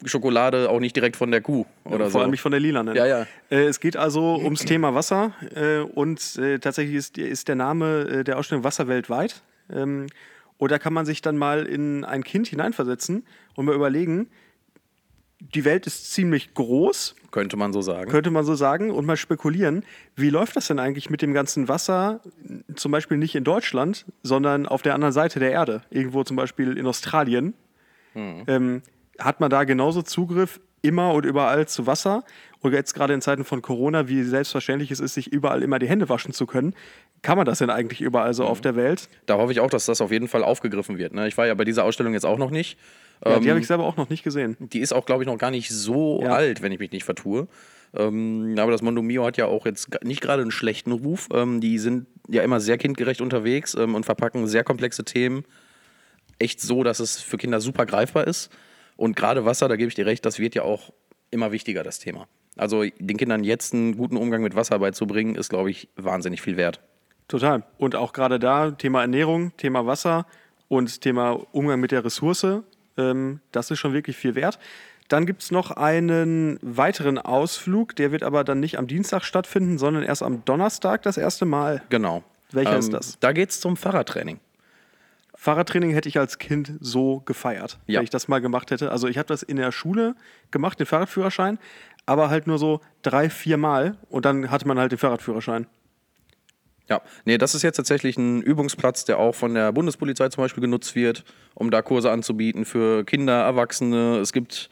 Schokolade 0.05 0.69
auch 0.69 0.79
nicht 0.79 0.96
direkt 0.96 1.17
von 1.17 1.31
der 1.31 1.41
Kuh 1.41 1.65
oder 1.84 2.05
Vor 2.05 2.12
so. 2.12 2.19
allem 2.19 2.31
nicht 2.31 2.41
von 2.41 2.51
der 2.51 2.62
Lilanen. 2.62 2.96
Ja, 2.96 3.05
ja. 3.05 3.27
Äh, 3.50 3.65
es 3.65 3.81
geht 3.81 3.98
also 3.98 4.38
ums 4.38 4.63
Thema 4.63 4.96
Wasser 4.96 5.34
äh, 5.53 5.79
und 5.79 6.38
äh, 6.38 6.60
tatsächlich 6.60 6.96
ist, 6.96 7.17
ist 7.17 7.50
der 7.50 7.55
Name 7.55 8.01
äh, 8.03 8.24
der 8.24 8.38
Ausstellung 8.38 8.63
Wasser 8.63 8.88
weltweit. 8.88 9.41
Ähm, 9.69 10.07
und 10.57 10.72
da 10.72 10.79
kann 10.79 10.93
man 10.93 11.05
sich 11.05 11.22
dann 11.22 11.38
mal 11.38 11.65
in 11.65 12.05
ein 12.05 12.24
Kind 12.24 12.48
hineinversetzen 12.48 13.25
und 13.55 13.65
mal 13.65 13.75
überlegen, 13.75 14.27
die 15.39 15.65
Welt 15.65 15.86
ist 15.88 16.12
ziemlich 16.12 16.53
groß, 16.53 17.15
Könnte 17.32 17.58
man 17.58 17.72
so 17.72 17.82
sagen. 17.82 18.10
könnte 18.10 18.32
man 18.32 18.44
so 18.44 18.56
sagen, 18.56 18.89
und 18.91 19.06
mal 19.06 19.17
spekulieren, 19.17 19.84
wie 20.15 20.29
läuft 20.29 20.56
das 20.56 20.67
denn 20.67 20.79
eigentlich 20.79 21.10
mit 21.10 21.22
dem 21.22 21.34
ganzen 21.34 21.67
Wasser, 21.67 22.22
zum 22.75 22.91
Beispiel 22.91 23.17
nicht 23.17 23.36
in 23.36 23.44
Deutschland, 23.44 24.06
sondern 24.24 24.65
auf 24.65 24.82
der 24.82 24.96
anderen 24.96 25.13
Seite 25.13 25.39
der 25.39 25.51
Erde, 25.51 25.84
irgendwo 25.89 26.24
zum 26.24 26.36
Beispiel 26.38 26.77
in 26.77 26.86
Australien. 26.88 27.53
Ähm, 28.15 28.82
hat 29.20 29.39
man 29.39 29.51
da 29.51 29.63
genauso 29.63 30.01
Zugriff 30.01 30.60
immer 30.82 31.13
und 31.13 31.25
überall 31.25 31.67
zu 31.67 31.86
Wasser? 31.86 32.24
Und 32.62 32.74
jetzt 32.74 32.96
gerade 32.96 33.13
in 33.13 33.22
Zeiten 33.22 33.44
von 33.44 33.62
Corona, 33.62 34.08
wie 34.08 34.24
selbstverständlich 34.24 34.89
es 34.89 35.00
ist, 35.00 35.13
sich 35.13 35.32
überall 35.32 35.62
immer 35.62 35.77
die 35.77 35.88
Hände 35.88 36.10
waschen 36.10 36.34
zu 36.34 36.48
können, 36.48 36.74
kann 37.22 37.38
man 37.38 37.46
das 37.46 37.60
denn 37.60 37.70
eigentlich 37.70 38.01
überall 38.01 38.34
so 38.34 38.46
auf 38.46 38.62
der 38.62 38.75
Welt? 38.75 39.10
Da 39.27 39.38
hoffe 39.38 39.51
ich 39.51 39.60
auch, 39.60 39.70
dass 39.70 39.86
das 39.86 40.01
auf 40.01 40.12
jeden 40.12 40.27
Fall 40.27 40.44
aufgegriffen 40.44 40.98
wird. 40.98 41.13
Ne? 41.13 41.27
Ich 41.27 41.38
war 41.38 41.46
ja 41.46 41.53
bei 41.53 41.63
dieser 41.63 41.84
Ausstellung 41.84 42.13
jetzt 42.13 42.25
auch 42.25 42.39
noch 42.39 42.50
nicht. 42.50 42.79
Ja, 43.25 43.39
die 43.39 43.45
Ähm, 43.45 43.50
habe 43.51 43.59
ich 43.59 43.67
selber 43.67 43.83
auch 43.86 43.97
noch 43.97 44.09
nicht 44.09 44.24
gesehen. 44.24 44.55
Die 44.59 44.79
ist 44.79 44.93
auch, 44.93 45.05
glaube 45.05 45.24
ich, 45.24 45.27
noch 45.27 45.38
gar 45.38 45.51
nicht 45.51 45.69
so 45.69 46.21
Ja. 46.21 46.33
alt, 46.33 46.62
wenn 46.62 46.71
ich 46.71 46.79
mich 46.79 46.91
nicht 46.91 47.03
vertue. 47.03 47.47
Ähm, 47.95 48.55
aber 48.59 48.71
das 48.71 48.81
Mondo 48.81 49.01
Mio 49.01 49.25
hat 49.25 49.38
ja 49.38 49.45
auch 49.45 49.65
jetzt 49.65 49.89
nicht 50.03 50.21
gerade 50.21 50.41
einen 50.41 50.51
schlechten 50.51 50.91
Ruf. 50.91 51.29
Ähm, 51.33 51.62
die 51.62 51.79
sind 51.79 52.05
ja 52.27 52.43
immer 52.43 52.59
sehr 52.59 52.77
kindgerecht 52.77 53.21
unterwegs 53.21 53.75
ähm, 53.75 53.95
und 53.95 54.05
verpacken 54.05 54.47
sehr 54.47 54.63
komplexe 54.63 55.03
Themen 55.05 55.45
echt 56.39 56.62
so, 56.62 56.83
dass 56.83 57.00
es 57.00 57.19
für 57.19 57.38
Kinder 57.38 57.59
super 57.62 57.86
greifbar 57.86 58.27
ist. 58.27 58.51
Und 58.95 59.15
gerade 59.15 59.45
Wasser, 59.45 59.67
da 59.67 59.75
gebe 59.75 59.88
ich 59.89 59.95
dir 59.95 60.05
recht, 60.05 60.25
das 60.25 60.38
wird 60.39 60.55
ja 60.55 60.62
auch 60.63 60.93
immer 61.31 61.51
wichtiger, 61.51 61.83
das 61.83 62.00
Thema. 62.00 62.27
Also 62.55 62.83
den 63.00 63.17
Kindern 63.17 63.43
jetzt 63.43 63.74
einen 63.74 63.97
guten 63.97 64.17
Umgang 64.17 64.41
mit 64.43 64.55
Wasser 64.55 64.77
beizubringen, 64.79 65.36
ist, 65.36 65.50
glaube 65.50 65.69
ich, 65.71 65.89
wahnsinnig 65.95 66.41
viel 66.41 66.57
wert. 66.57 66.79
Total. 67.27 67.63
Und 67.77 67.95
auch 67.95 68.13
gerade 68.13 68.39
da, 68.39 68.71
Thema 68.71 69.01
Ernährung, 69.01 69.51
Thema 69.57 69.86
Wasser 69.86 70.25
und 70.67 71.01
Thema 71.01 71.31
Umgang 71.51 71.80
mit 71.80 71.91
der 71.91 72.06
Ressource, 72.06 72.45
ähm, 72.97 73.39
das 73.51 73.71
ist 73.71 73.79
schon 73.79 73.93
wirklich 73.93 74.15
viel 74.17 74.36
wert. 74.36 74.60
Dann 75.07 75.25
gibt 75.25 75.41
es 75.41 75.51
noch 75.51 75.71
einen 75.71 76.60
weiteren 76.62 77.17
Ausflug, 77.17 77.95
der 77.95 78.12
wird 78.12 78.23
aber 78.23 78.43
dann 78.43 78.60
nicht 78.60 78.77
am 78.77 78.88
Dienstag 78.88 79.23
stattfinden, 79.23 79.77
sondern 79.77 80.03
erst 80.03 80.21
am 80.21 80.43
Donnerstag 80.43 81.01
das 81.03 81.15
erste 81.17 81.45
Mal. 81.45 81.81
Genau. 81.89 82.23
Welcher 82.51 82.77
ist 82.77 82.91
das? 82.93 83.17
Da 83.19 83.31
geht 83.31 83.49
es 83.51 83.60
zum 83.62 83.77
Fahrradtraining. 83.77 84.39
Fahrradtraining 85.36 85.91
hätte 85.91 86.10
ich 86.10 86.17
als 86.19 86.39
Kind 86.39 86.73
so 86.79 87.21
gefeiert, 87.25 87.77
Ja. 87.86 87.99
wenn 87.99 88.03
ich 88.05 88.10
das 88.10 88.27
mal 88.27 88.41
gemacht 88.41 88.71
hätte. 88.71 88.91
Also 88.91 89.07
ich 89.07 89.17
habe 89.17 89.27
das 89.27 89.43
in 89.43 89.57
der 89.57 89.71
Schule 89.71 90.15
gemacht, 90.51 90.79
den 90.79 90.88
Fahrradführerschein, 90.88 91.60
aber 92.05 92.29
halt 92.29 92.47
nur 92.47 92.57
so 92.57 92.81
drei, 93.03 93.29
vier 93.29 93.57
Mal 93.57 93.97
und 94.10 94.25
dann 94.25 94.49
hatte 94.49 94.67
man 94.67 94.79
halt 94.79 94.91
den 94.91 94.97
Fahrradführerschein. 94.97 95.67
Ja, 96.89 97.02
nee, 97.26 97.38
das 97.38 97.54
ist 97.54 97.63
jetzt 97.63 97.76
tatsächlich 97.76 98.17
ein 98.17 98.41
Übungsplatz, 98.41 99.04
der 99.06 99.19
auch 99.19 99.36
von 99.36 99.54
der 99.54 99.71
Bundespolizei 99.73 100.30
zum 100.30 100.43
Beispiel 100.43 100.62
genutzt 100.62 100.95
wird, 100.95 101.26
um 101.54 101.69
da 101.69 101.82
Kurse 101.82 102.12
anzubieten 102.12 102.63
für 102.63 103.04
Kinder, 103.04 103.41
Erwachsene. 103.43 104.19
Es 104.19 104.32
gibt 104.32 104.69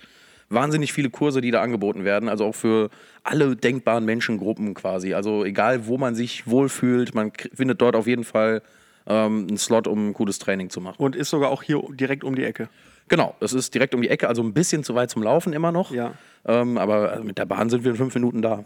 wahnsinnig 0.50 0.94
viele 0.94 1.10
Kurse, 1.10 1.42
die 1.42 1.52
da 1.52 1.62
angeboten 1.62 2.06
werden, 2.06 2.30
also 2.30 2.46
auch 2.46 2.56
für 2.56 2.90
alle 3.24 3.56
denkbaren 3.56 4.06
Menschengruppen 4.06 4.74
quasi. 4.76 5.14
Also 5.14 5.44
egal, 5.44 5.88
wo 5.88 5.98
man 5.98 6.16
sich 6.16 6.48
wohlfühlt, 6.48 7.16
man 7.16 7.32
findet 7.54 7.82
dort 7.82 7.96
auf 7.96 8.08
jeden 8.08 8.24
Fall 8.24 8.62
ähm, 9.08 9.48
einen 9.48 9.58
Slot, 9.58 9.88
um 9.88 10.10
ein 10.10 10.14
cooles 10.14 10.40
Training 10.40 10.70
zu 10.70 10.82
machen. 10.82 10.98
Und 11.04 11.16
ist 11.16 11.30
sogar 11.30 11.50
auch 11.50 11.64
hier 11.64 11.82
direkt 11.92 12.24
um 12.24 12.36
die 12.36 12.44
Ecke. 12.44 12.70
Genau, 13.08 13.36
es 13.40 13.54
ist 13.54 13.74
direkt 13.74 13.94
um 13.94 14.02
die 14.02 14.10
Ecke, 14.10 14.28
also 14.28 14.42
ein 14.42 14.54
bisschen 14.54 14.84
zu 14.84 14.96
weit 14.96 15.10
zum 15.10 15.22
Laufen 15.22 15.54
immer 15.54 15.72
noch. 15.72 15.92
Ja. 15.92 16.14
Ähm, 16.46 16.78
aber 16.78 17.12
also 17.12 17.24
mit 17.24 17.38
der 17.38 17.46
Bahn 17.46 17.70
sind 17.70 17.84
wir 17.84 17.92
in 17.92 17.98
fünf 17.98 18.16
Minuten 18.16 18.42
da. 18.42 18.64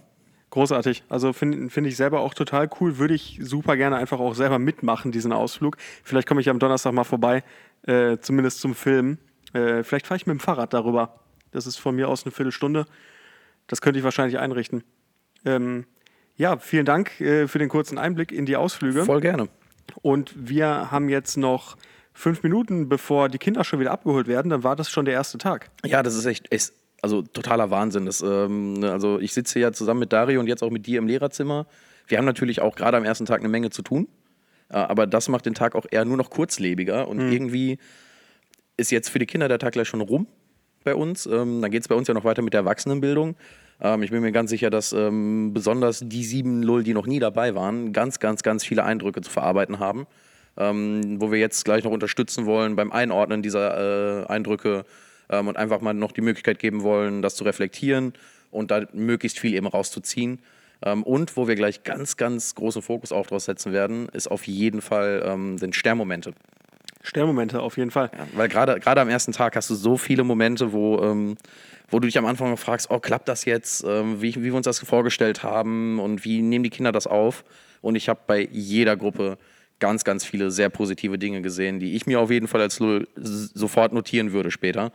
Großartig. 0.51 1.03
Also 1.09 1.31
finde 1.31 1.69
find 1.69 1.85
ich 1.85 1.95
selber 1.95 2.21
auch 2.21 2.33
total 2.33 2.69
cool. 2.79 2.97
Würde 2.97 3.13
ich 3.13 3.39
super 3.41 3.77
gerne 3.77 3.97
einfach 3.97 4.19
auch 4.19 4.33
selber 4.33 4.57
mitmachen, 4.57 5.12
diesen 5.12 5.31
Ausflug. 5.31 5.77
Vielleicht 6.03 6.27
komme 6.27 6.41
ich 6.41 6.49
am 6.49 6.59
Donnerstag 6.59 6.93
mal 6.93 7.03
vorbei, 7.03 7.43
äh, 7.83 8.17
zumindest 8.17 8.59
zum 8.59 8.73
Film. 8.73 9.19
Äh, 9.53 9.83
vielleicht 9.83 10.07
fahre 10.07 10.17
ich 10.17 10.25
mit 10.25 10.33
dem 10.33 10.39
Fahrrad 10.39 10.73
darüber. 10.73 11.19
Das 11.51 11.67
ist 11.67 11.77
von 11.77 11.95
mir 11.95 12.09
aus 12.09 12.25
eine 12.25 12.31
Viertelstunde. 12.31 12.85
Das 13.67 13.81
könnte 13.81 13.99
ich 13.99 14.03
wahrscheinlich 14.03 14.39
einrichten. 14.39 14.83
Ähm, 15.45 15.85
ja, 16.35 16.57
vielen 16.57 16.85
Dank 16.85 17.19
äh, 17.21 17.47
für 17.47 17.59
den 17.59 17.69
kurzen 17.69 17.97
Einblick 17.97 18.31
in 18.31 18.45
die 18.45 18.55
Ausflüge. 18.55 19.05
Voll 19.05 19.21
gerne. 19.21 19.49
Und 20.01 20.33
wir 20.35 20.89
haben 20.91 21.09
jetzt 21.09 21.38
noch 21.38 21.77
fünf 22.13 22.43
Minuten, 22.43 22.89
bevor 22.89 23.29
die 23.29 23.38
Kinder 23.38 23.63
schon 23.63 23.79
wieder 23.79 23.91
abgeholt 23.91 24.27
werden. 24.27 24.49
Dann 24.49 24.63
war 24.63 24.75
das 24.75 24.89
schon 24.89 25.05
der 25.05 25.13
erste 25.13 25.38
Tag. 25.38 25.69
Ja, 25.85 26.03
das 26.03 26.15
ist 26.15 26.25
echt, 26.25 26.47
ist, 26.47 26.73
also 27.01 27.21
totaler 27.21 27.71
Wahnsinn. 27.71 28.05
Das, 28.05 28.21
ähm, 28.21 28.73
ne, 28.73 28.91
also 28.91 29.19
ich 29.19 29.33
sitze 29.33 29.59
ja 29.59 29.71
zusammen 29.71 30.01
mit 30.01 30.13
Dario 30.13 30.39
und 30.39 30.47
jetzt 30.47 30.63
auch 30.63 30.71
mit 30.71 30.85
dir 30.85 30.99
im 30.99 31.07
Lehrerzimmer. 31.07 31.67
Wir 32.07 32.17
haben 32.17 32.25
natürlich 32.25 32.62
auch 32.62 32.75
gerade 32.75 32.97
am 32.97 33.03
ersten 33.03 33.25
Tag 33.25 33.39
eine 33.39 33.49
Menge 33.49 33.69
zu 33.69 33.81
tun, 33.81 34.07
äh, 34.69 34.75
aber 34.75 35.07
das 35.07 35.29
macht 35.29 35.45
den 35.45 35.53
Tag 35.53 35.75
auch 35.75 35.85
eher 35.89 36.05
nur 36.05 36.17
noch 36.17 36.29
kurzlebiger 36.29 37.07
und 37.07 37.31
irgendwie 37.31 37.77
ist 38.77 38.91
jetzt 38.91 39.09
für 39.09 39.19
die 39.19 39.25
Kinder 39.25 39.47
der 39.47 39.59
Tag 39.59 39.73
gleich 39.73 39.88
schon 39.88 40.01
rum 40.01 40.27
bei 40.83 40.95
uns. 40.95 41.25
Ähm, 41.25 41.62
dann 41.62 41.71
geht 41.71 41.81
es 41.81 41.88
bei 41.88 41.95
uns 41.95 42.07
ja 42.07 42.13
noch 42.13 42.23
weiter 42.23 42.41
mit 42.41 42.53
der 42.53 42.62
Erwachsenenbildung. 42.62 43.35
Ähm, 43.81 44.03
ich 44.03 44.12
bin 44.12 44.21
mir 44.21 44.31
ganz 44.31 44.49
sicher, 44.49 44.69
dass 44.69 44.93
ähm, 44.93 45.53
besonders 45.53 46.01
die 46.05 46.23
sieben 46.23 46.63
Lull, 46.63 46.83
die 46.83 46.93
noch 46.93 47.05
nie 47.05 47.19
dabei 47.19 47.55
waren, 47.55 47.93
ganz, 47.93 48.19
ganz, 48.19 48.43
ganz 48.43 48.65
viele 48.65 48.83
Eindrücke 48.83 49.21
zu 49.21 49.29
verarbeiten 49.29 49.79
haben. 49.79 50.07
Ähm, 50.57 51.21
wo 51.21 51.31
wir 51.31 51.39
jetzt 51.39 51.63
gleich 51.63 51.83
noch 51.83 51.91
unterstützen 51.91 52.45
wollen 52.45 52.75
beim 52.75 52.91
Einordnen 52.91 53.41
dieser 53.41 54.23
äh, 54.23 54.25
Eindrücke 54.25 54.83
ähm, 55.29 55.47
und 55.47 55.57
einfach 55.57 55.81
mal 55.81 55.93
noch 55.93 56.11
die 56.11 56.21
Möglichkeit 56.21 56.59
geben 56.59 56.83
wollen, 56.83 57.21
das 57.21 57.35
zu 57.35 57.43
reflektieren 57.43 58.13
und 58.51 58.71
da 58.71 58.85
möglichst 58.93 59.39
viel 59.39 59.53
eben 59.53 59.67
rauszuziehen. 59.67 60.39
Ähm, 60.81 61.03
und 61.03 61.35
wo 61.35 61.47
wir 61.47 61.55
gleich 61.55 61.83
ganz, 61.83 62.17
ganz 62.17 62.55
großen 62.55 62.81
Fokus 62.81 63.11
auch 63.11 63.27
draus 63.27 63.45
setzen 63.45 63.73
werden, 63.73 64.07
ist 64.09 64.29
auf 64.29 64.47
jeden 64.47 64.81
Fall 64.81 65.23
ähm, 65.25 65.57
den 65.57 65.73
Sternmomente. 65.73 66.33
Sternmomente 67.01 67.61
auf 67.61 67.77
jeden 67.77 67.91
Fall. 67.91 68.11
Ja, 68.17 68.27
weil 68.33 68.49
gerade 68.49 69.01
am 69.01 69.09
ersten 69.09 69.31
Tag 69.31 69.55
hast 69.55 69.69
du 69.69 69.75
so 69.75 69.97
viele 69.97 70.23
Momente, 70.23 70.73
wo, 70.73 71.01
ähm, 71.01 71.37
wo 71.89 71.99
du 71.99 72.07
dich 72.07 72.17
am 72.17 72.25
Anfang 72.25 72.55
fragst, 72.57 72.89
oh, 72.91 72.99
klappt 72.99 73.27
das 73.27 73.45
jetzt, 73.45 73.83
ähm, 73.87 74.21
wie, 74.21 74.35
wie 74.35 74.43
wir 74.43 74.55
uns 74.55 74.65
das 74.65 74.79
vorgestellt 74.79 75.43
haben 75.43 75.99
und 75.99 76.25
wie 76.25 76.41
nehmen 76.41 76.63
die 76.63 76.69
Kinder 76.69 76.91
das 76.91 77.07
auf? 77.07 77.43
Und 77.81 77.95
ich 77.95 78.09
habe 78.09 78.19
bei 78.27 78.47
jeder 78.51 78.97
Gruppe 78.97 79.37
ganz, 79.79 80.03
ganz 80.03 80.25
viele 80.25 80.51
sehr 80.51 80.69
positive 80.69 81.17
Dinge 81.17 81.41
gesehen, 81.41 81.79
die 81.79 81.95
ich 81.95 82.05
mir 82.05 82.19
auf 82.19 82.31
jeden 82.31 82.47
Fall 82.47 82.61
als 82.61 82.79
Lull 82.79 83.07
sofort 83.15 83.93
notieren 83.93 84.31
würde 84.31 84.51
später, 84.51 84.91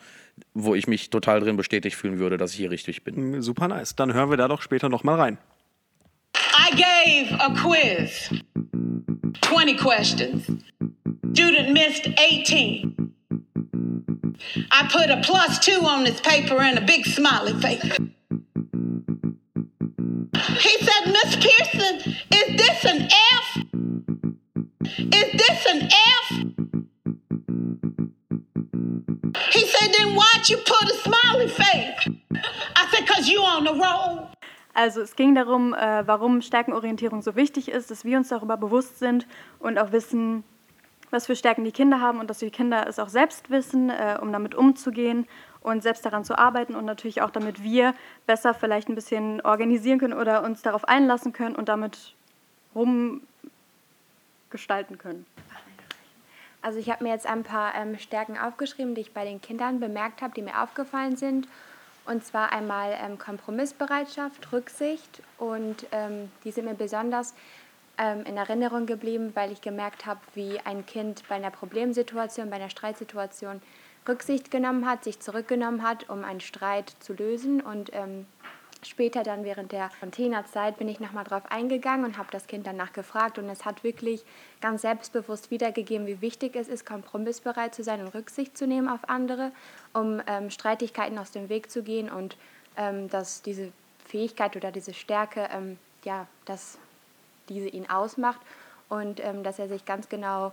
wo 0.52 0.74
ich 0.74 0.86
mich 0.86 1.10
total 1.10 1.40
drin 1.40 1.56
bestätigt 1.56 1.96
fühlen 1.96 2.18
würde, 2.18 2.36
dass 2.36 2.52
ich 2.52 2.58
hier 2.58 2.70
richtig 2.70 3.04
bin. 3.04 3.42
Super 3.42 3.68
nice. 3.68 3.96
Dann 3.96 4.12
hören 4.12 4.30
wir 4.30 4.36
da 4.36 4.48
doch 4.48 4.62
später 4.62 4.88
nochmal 4.88 5.20
rein. 5.20 5.38
I 6.56 6.70
gave 6.70 7.40
a 7.40 7.50
quiz. 7.50 8.30
20 9.42 9.78
questions. 9.78 10.44
Student 11.32 11.72
missed 11.72 12.08
18. 12.18 13.14
I 14.70 14.88
put 14.88 15.10
a 15.10 15.20
plus 15.22 15.58
two 15.58 15.80
on 15.84 16.04
this 16.04 16.20
paper 16.20 16.60
and 16.60 16.78
a 16.78 16.80
big 16.80 17.06
smiley 17.06 17.54
face. 17.60 17.96
He 20.58 20.76
said, 20.78 21.06
Miss 21.06 21.36
Pearson, 21.36 22.14
is 22.30 22.56
this 22.56 22.84
an 22.84 23.08
F? 23.32 23.64
Is 24.84 25.32
this 25.32 25.66
an 25.66 25.88
F? 26.20 26.28
He 29.50 29.66
said, 29.66 29.92
then 29.96 30.14
why'd 30.14 30.48
you 30.48 30.58
put 30.58 30.90
a 30.90 30.94
smiley 30.94 31.48
face? 31.48 32.08
I 32.76 32.86
said, 32.92 33.06
cause 33.06 33.26
you 33.28 33.42
on 33.42 33.64
the 33.64 33.72
roll. 33.72 34.28
Also 34.74 35.00
es 35.00 35.16
ging 35.16 35.34
darum, 35.34 35.72
äh, 35.72 36.06
warum 36.06 36.42
Stärkenorientierung 36.42 37.22
so 37.22 37.36
wichtig 37.36 37.70
ist, 37.70 37.90
dass 37.90 38.04
wir 38.04 38.18
uns 38.18 38.28
darüber 38.28 38.56
bewusst 38.56 38.98
sind 38.98 39.26
und 39.60 39.78
auch 39.78 39.92
wissen, 39.92 40.42
was 41.10 41.26
für 41.26 41.36
Stärken 41.36 41.64
die 41.64 41.72
Kinder 41.72 42.00
haben 42.00 42.18
und 42.18 42.28
dass 42.28 42.40
die 42.40 42.50
Kinder 42.50 42.86
es 42.88 42.98
auch 42.98 43.08
selbst 43.08 43.50
wissen, 43.50 43.88
äh, 43.88 44.18
um 44.20 44.32
damit 44.32 44.54
umzugehen 44.54 45.26
und 45.60 45.82
selbst 45.82 46.04
daran 46.04 46.24
zu 46.24 46.36
arbeiten 46.36 46.74
und 46.74 46.84
natürlich 46.84 47.22
auch 47.22 47.30
damit 47.30 47.62
wir 47.62 47.94
besser 48.26 48.52
vielleicht 48.52 48.88
ein 48.88 48.96
bisschen 48.96 49.40
organisieren 49.40 49.98
können 49.98 50.12
oder 50.12 50.42
uns 50.42 50.60
darauf 50.60 50.86
einlassen 50.86 51.32
können 51.32 51.54
und 51.54 51.68
damit 51.68 52.14
rumgestalten 54.54 54.98
können. 54.98 55.26
Also 56.62 56.78
ich 56.78 56.88
habe 56.88 57.04
mir 57.04 57.10
jetzt 57.10 57.26
ein 57.26 57.42
paar 57.42 57.74
ähm, 57.74 57.98
Stärken 57.98 58.38
aufgeschrieben, 58.38 58.94
die 58.94 59.02
ich 59.02 59.12
bei 59.12 59.24
den 59.24 59.40
Kindern 59.40 59.80
bemerkt 59.80 60.22
habe, 60.22 60.32
die 60.34 60.42
mir 60.42 60.62
aufgefallen 60.62 61.16
sind. 61.16 61.46
Und 62.06 62.24
zwar 62.24 62.52
einmal 62.52 62.96
ähm, 63.02 63.18
Kompromissbereitschaft, 63.18 64.52
Rücksicht 64.52 65.22
und 65.38 65.86
ähm, 65.92 66.30
die 66.44 66.52
sind 66.52 66.66
mir 66.66 66.74
besonders 66.74 67.34
ähm, 67.96 68.24
in 68.26 68.36
Erinnerung 68.36 68.86
geblieben, 68.86 69.32
weil 69.34 69.52
ich 69.52 69.62
gemerkt 69.62 70.04
habe, 70.04 70.20
wie 70.34 70.58
ein 70.60 70.84
Kind 70.84 71.22
bei 71.28 71.36
einer 71.36 71.50
Problemsituation, 71.50 72.50
bei 72.50 72.56
einer 72.56 72.70
Streitsituation 72.70 73.62
Rücksicht 74.06 74.50
genommen 74.50 74.86
hat, 74.86 75.04
sich 75.04 75.20
zurückgenommen 75.20 75.82
hat, 75.82 76.10
um 76.10 76.24
einen 76.24 76.40
Streit 76.40 76.94
zu 77.00 77.14
lösen. 77.14 77.62
Und 77.62 77.90
ähm, 77.94 78.26
später 78.86 79.22
dann 79.22 79.44
während 79.44 79.72
der 79.72 79.90
Containerzeit 80.00 80.78
bin 80.78 80.88
ich 80.88 81.00
nochmal 81.00 81.24
drauf 81.24 81.42
eingegangen 81.50 82.04
und 82.04 82.18
habe 82.18 82.28
das 82.30 82.46
Kind 82.46 82.66
danach 82.66 82.92
gefragt. 82.92 83.38
Und 83.38 83.48
es 83.48 83.64
hat 83.64 83.84
wirklich 83.84 84.24
ganz 84.60 84.82
selbstbewusst 84.82 85.50
wiedergegeben, 85.50 86.06
wie 86.06 86.20
wichtig 86.20 86.56
es 86.56 86.68
ist, 86.68 86.86
kompromissbereit 86.86 87.74
zu 87.74 87.82
sein 87.82 88.00
und 88.00 88.08
Rücksicht 88.08 88.56
zu 88.56 88.66
nehmen 88.66 88.88
auf 88.88 89.08
andere, 89.08 89.52
um 89.92 90.20
ähm, 90.26 90.50
Streitigkeiten 90.50 91.18
aus 91.18 91.30
dem 91.30 91.48
Weg 91.48 91.70
zu 91.70 91.82
gehen 91.82 92.10
und 92.10 92.36
ähm, 92.76 93.08
dass 93.08 93.42
diese 93.42 93.72
Fähigkeit 94.06 94.56
oder 94.56 94.72
diese 94.72 94.94
Stärke, 94.94 95.48
ähm, 95.52 95.78
ja, 96.04 96.26
dass 96.44 96.78
diese 97.48 97.68
ihn 97.68 97.88
ausmacht 97.88 98.40
und 98.88 99.20
ähm, 99.20 99.42
dass 99.42 99.58
er 99.58 99.68
sich 99.68 99.84
ganz 99.84 100.08
genau 100.08 100.52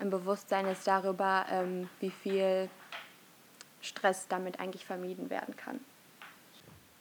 im 0.00 0.10
Bewusstsein 0.10 0.66
ist 0.66 0.86
darüber, 0.86 1.46
ähm, 1.50 1.88
wie 2.00 2.10
viel 2.10 2.68
Stress 3.80 4.26
damit 4.28 4.60
eigentlich 4.60 4.84
vermieden 4.84 5.30
werden 5.30 5.56
kann. 5.56 5.80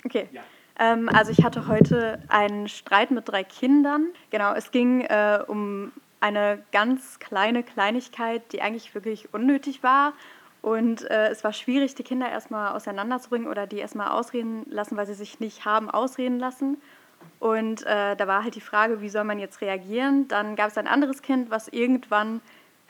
Okay. 0.05 0.27
Ja. 0.31 0.43
Ähm, 0.81 1.09
also 1.09 1.31
ich 1.31 1.43
hatte 1.43 1.67
heute 1.67 2.19
einen 2.27 2.67
Streit 2.67 3.11
mit 3.11 3.29
drei 3.29 3.43
Kindern. 3.43 4.07
Genau, 4.31 4.53
es 4.53 4.71
ging 4.71 5.01
äh, 5.01 5.39
um 5.47 5.93
eine 6.19 6.63
ganz 6.71 7.19
kleine 7.19 7.63
Kleinigkeit, 7.63 8.51
die 8.51 8.61
eigentlich 8.61 8.93
wirklich 8.95 9.33
unnötig 9.33 9.83
war. 9.83 10.13
Und 10.63 11.09
äh, 11.09 11.29
es 11.29 11.43
war 11.43 11.53
schwierig, 11.53 11.95
die 11.95 12.03
Kinder 12.03 12.29
erstmal 12.29 12.75
auseinanderzubringen 12.75 13.47
oder 13.47 13.67
die 13.67 13.77
erstmal 13.77 14.09
ausreden 14.09 14.65
lassen, 14.69 14.97
weil 14.97 15.05
sie 15.05 15.13
sich 15.13 15.39
nicht 15.39 15.65
haben 15.65 15.89
ausreden 15.89 16.39
lassen. 16.39 16.77
Und 17.39 17.83
äh, 17.85 18.15
da 18.15 18.27
war 18.27 18.43
halt 18.43 18.55
die 18.55 18.61
Frage, 18.61 19.01
wie 19.01 19.09
soll 19.09 19.23
man 19.23 19.39
jetzt 19.39 19.61
reagieren? 19.61 20.27
Dann 20.27 20.55
gab 20.55 20.69
es 20.69 20.77
ein 20.77 20.87
anderes 20.87 21.21
Kind, 21.21 21.51
was 21.51 21.67
irgendwann 21.67 22.41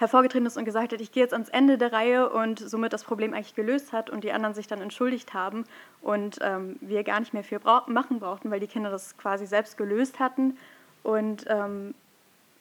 hervorgetreten 0.02 0.46
ist 0.46 0.58
und 0.58 0.66
gesagt 0.66 0.92
hat, 0.92 1.00
ich 1.00 1.12
gehe 1.12 1.24
jetzt 1.24 1.34
ans 1.34 1.50
Ende 1.50 1.78
der 1.78 1.94
Reihe 1.94 2.30
und 2.30 2.60
somit 2.60 2.92
das 2.92 3.04
Problem 3.04 3.34
eigentlich 3.34 3.56
gelöst 3.56 3.94
hat 3.94 4.10
und 4.10 4.24
die 4.24 4.34
anderen 4.34 4.54
sich 4.54 4.68
dann 4.68 4.82
entschuldigt 4.82 5.34
haben 5.34 5.64
und 6.02 6.40
ähm, 6.42 6.78
wir 6.82 7.04
gar 7.04 7.20
nicht 7.20 7.34
mehr 7.34 7.44
viel 7.44 7.60
brauch 7.60 7.88
machen 7.88 8.20
brauchten, 8.20 8.52
weil 8.52 8.60
die 8.60 8.68
Kinder 8.68 8.90
das 8.90 9.16
quasi 9.18 9.46
selbst 9.46 9.78
gelöst 9.78 10.20
hatten 10.20 10.58
und 11.04 11.46
ähm, 11.48 11.94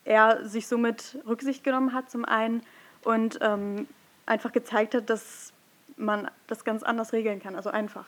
er 0.05 0.47
sich 0.47 0.67
somit 0.67 1.19
Rücksicht 1.27 1.65
genommen 1.65 1.93
hat 1.93 2.11
zum 2.11 2.25
einen 2.25 2.63
und 3.05 3.39
ähm, 3.41 3.89
einfach 4.27 4.53
gezeigt 4.53 4.95
hat, 4.95 5.11
dass 5.11 5.53
man 5.97 6.31
das 6.47 6.65
ganz 6.65 6.83
anders 6.83 7.13
regeln 7.13 7.41
kann, 7.41 7.57
also 7.57 7.71
einfach. 7.71 8.07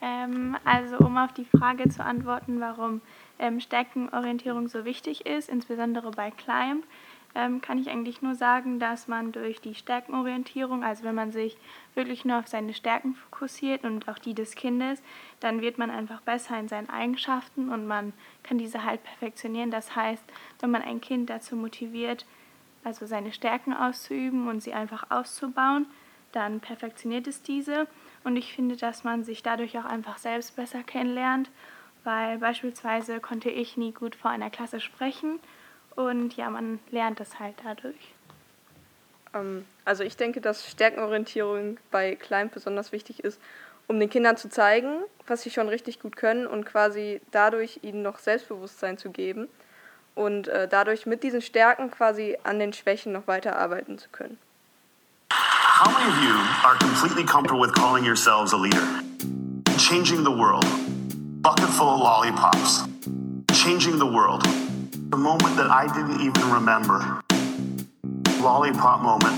Ähm, 0.00 0.56
also 0.64 0.98
um 0.98 1.16
auf 1.16 1.32
die 1.32 1.44
Frage 1.44 1.88
zu 1.88 2.04
antworten, 2.04 2.60
warum 2.60 3.00
ähm, 3.38 3.60
Stärkenorientierung 3.60 4.68
so 4.68 4.84
wichtig 4.84 5.26
ist, 5.26 5.48
insbesondere 5.48 6.10
bei 6.10 6.30
Climb, 6.30 6.84
kann 7.34 7.78
ich 7.78 7.88
eigentlich 7.88 8.20
nur 8.20 8.34
sagen, 8.34 8.80
dass 8.80 9.06
man 9.06 9.30
durch 9.30 9.60
die 9.60 9.74
Stärkenorientierung, 9.74 10.82
also 10.82 11.04
wenn 11.04 11.14
man 11.14 11.30
sich 11.30 11.56
wirklich 11.94 12.24
nur 12.24 12.38
auf 12.38 12.48
seine 12.48 12.74
Stärken 12.74 13.14
fokussiert 13.14 13.84
und 13.84 14.08
auch 14.08 14.18
die 14.18 14.34
des 14.34 14.56
Kindes, 14.56 15.00
dann 15.38 15.60
wird 15.60 15.78
man 15.78 15.90
einfach 15.90 16.20
besser 16.22 16.58
in 16.58 16.68
seinen 16.68 16.90
Eigenschaften 16.90 17.68
und 17.68 17.86
man 17.86 18.12
kann 18.42 18.58
diese 18.58 18.82
halt 18.82 19.04
perfektionieren. 19.04 19.70
Das 19.70 19.94
heißt, 19.94 20.24
wenn 20.60 20.72
man 20.72 20.82
ein 20.82 21.00
Kind 21.00 21.30
dazu 21.30 21.54
motiviert, 21.54 22.26
also 22.82 23.06
seine 23.06 23.32
Stärken 23.32 23.72
auszuüben 23.72 24.48
und 24.48 24.62
sie 24.62 24.72
einfach 24.72 25.10
auszubauen, 25.10 25.86
dann 26.32 26.58
perfektioniert 26.60 27.26
es 27.28 27.42
diese. 27.42 27.86
Und 28.24 28.36
ich 28.36 28.52
finde, 28.52 28.76
dass 28.76 29.04
man 29.04 29.22
sich 29.22 29.42
dadurch 29.42 29.78
auch 29.78 29.84
einfach 29.84 30.18
selbst 30.18 30.56
besser 30.56 30.82
kennenlernt, 30.82 31.50
weil 32.02 32.38
beispielsweise 32.38 33.20
konnte 33.20 33.50
ich 33.50 33.76
nie 33.76 33.92
gut 33.92 34.16
vor 34.16 34.30
einer 34.30 34.50
Klasse 34.50 34.80
sprechen 34.80 35.38
und 35.98 36.36
ja, 36.36 36.48
man 36.48 36.78
lernt 36.92 37.18
das 37.18 37.40
halt 37.40 37.56
dadurch. 37.64 38.14
Ähm, 39.34 39.64
also 39.84 40.04
ich 40.04 40.16
denke, 40.16 40.40
dass 40.40 40.70
Stärkenorientierung 40.70 41.78
bei 41.90 42.14
Klein 42.14 42.50
besonders 42.50 42.92
wichtig 42.92 43.24
ist, 43.24 43.40
um 43.88 43.98
den 43.98 44.08
Kindern 44.08 44.36
zu 44.36 44.48
zeigen, 44.48 45.02
was 45.26 45.42
sie 45.42 45.50
schon 45.50 45.68
richtig 45.68 45.98
gut 45.98 46.14
können 46.14 46.46
und 46.46 46.64
quasi 46.64 47.20
dadurch 47.32 47.80
ihnen 47.82 48.02
noch 48.02 48.18
Selbstbewusstsein 48.18 48.96
zu 48.96 49.10
geben 49.10 49.48
und 50.14 50.46
äh, 50.46 50.68
dadurch 50.68 51.04
mit 51.04 51.24
diesen 51.24 51.42
Stärken 51.42 51.90
quasi 51.90 52.38
an 52.44 52.60
den 52.60 52.72
Schwächen 52.72 53.12
noch 53.12 53.26
weiter 53.26 53.56
arbeiten 53.56 53.98
zu 53.98 54.08
können. 54.10 54.38
How 55.32 55.90
many 55.92 56.08
of 56.08 56.22
you 56.22 56.34
are 56.64 56.78
completely 56.78 57.24
comfortable 57.24 57.60
with 57.60 57.72
calling 57.72 58.04
yourselves 58.04 58.52
a 58.52 58.56
leader? 58.56 58.86
Changing 59.78 60.24
the 60.24 60.30
world. 60.30 60.64
Bucket 61.42 61.68
full 61.68 61.88
of 61.88 62.00
lollipops. 62.00 62.84
Changing 63.52 63.98
the 63.98 64.06
world. 64.06 64.44
The 65.10 65.16
moment 65.16 65.56
that 65.56 65.70
I 65.70 65.86
didn't 65.86 66.20
even 66.20 66.52
remember. 66.52 67.22
Lollipop 68.42 69.00
moment. 69.00 69.36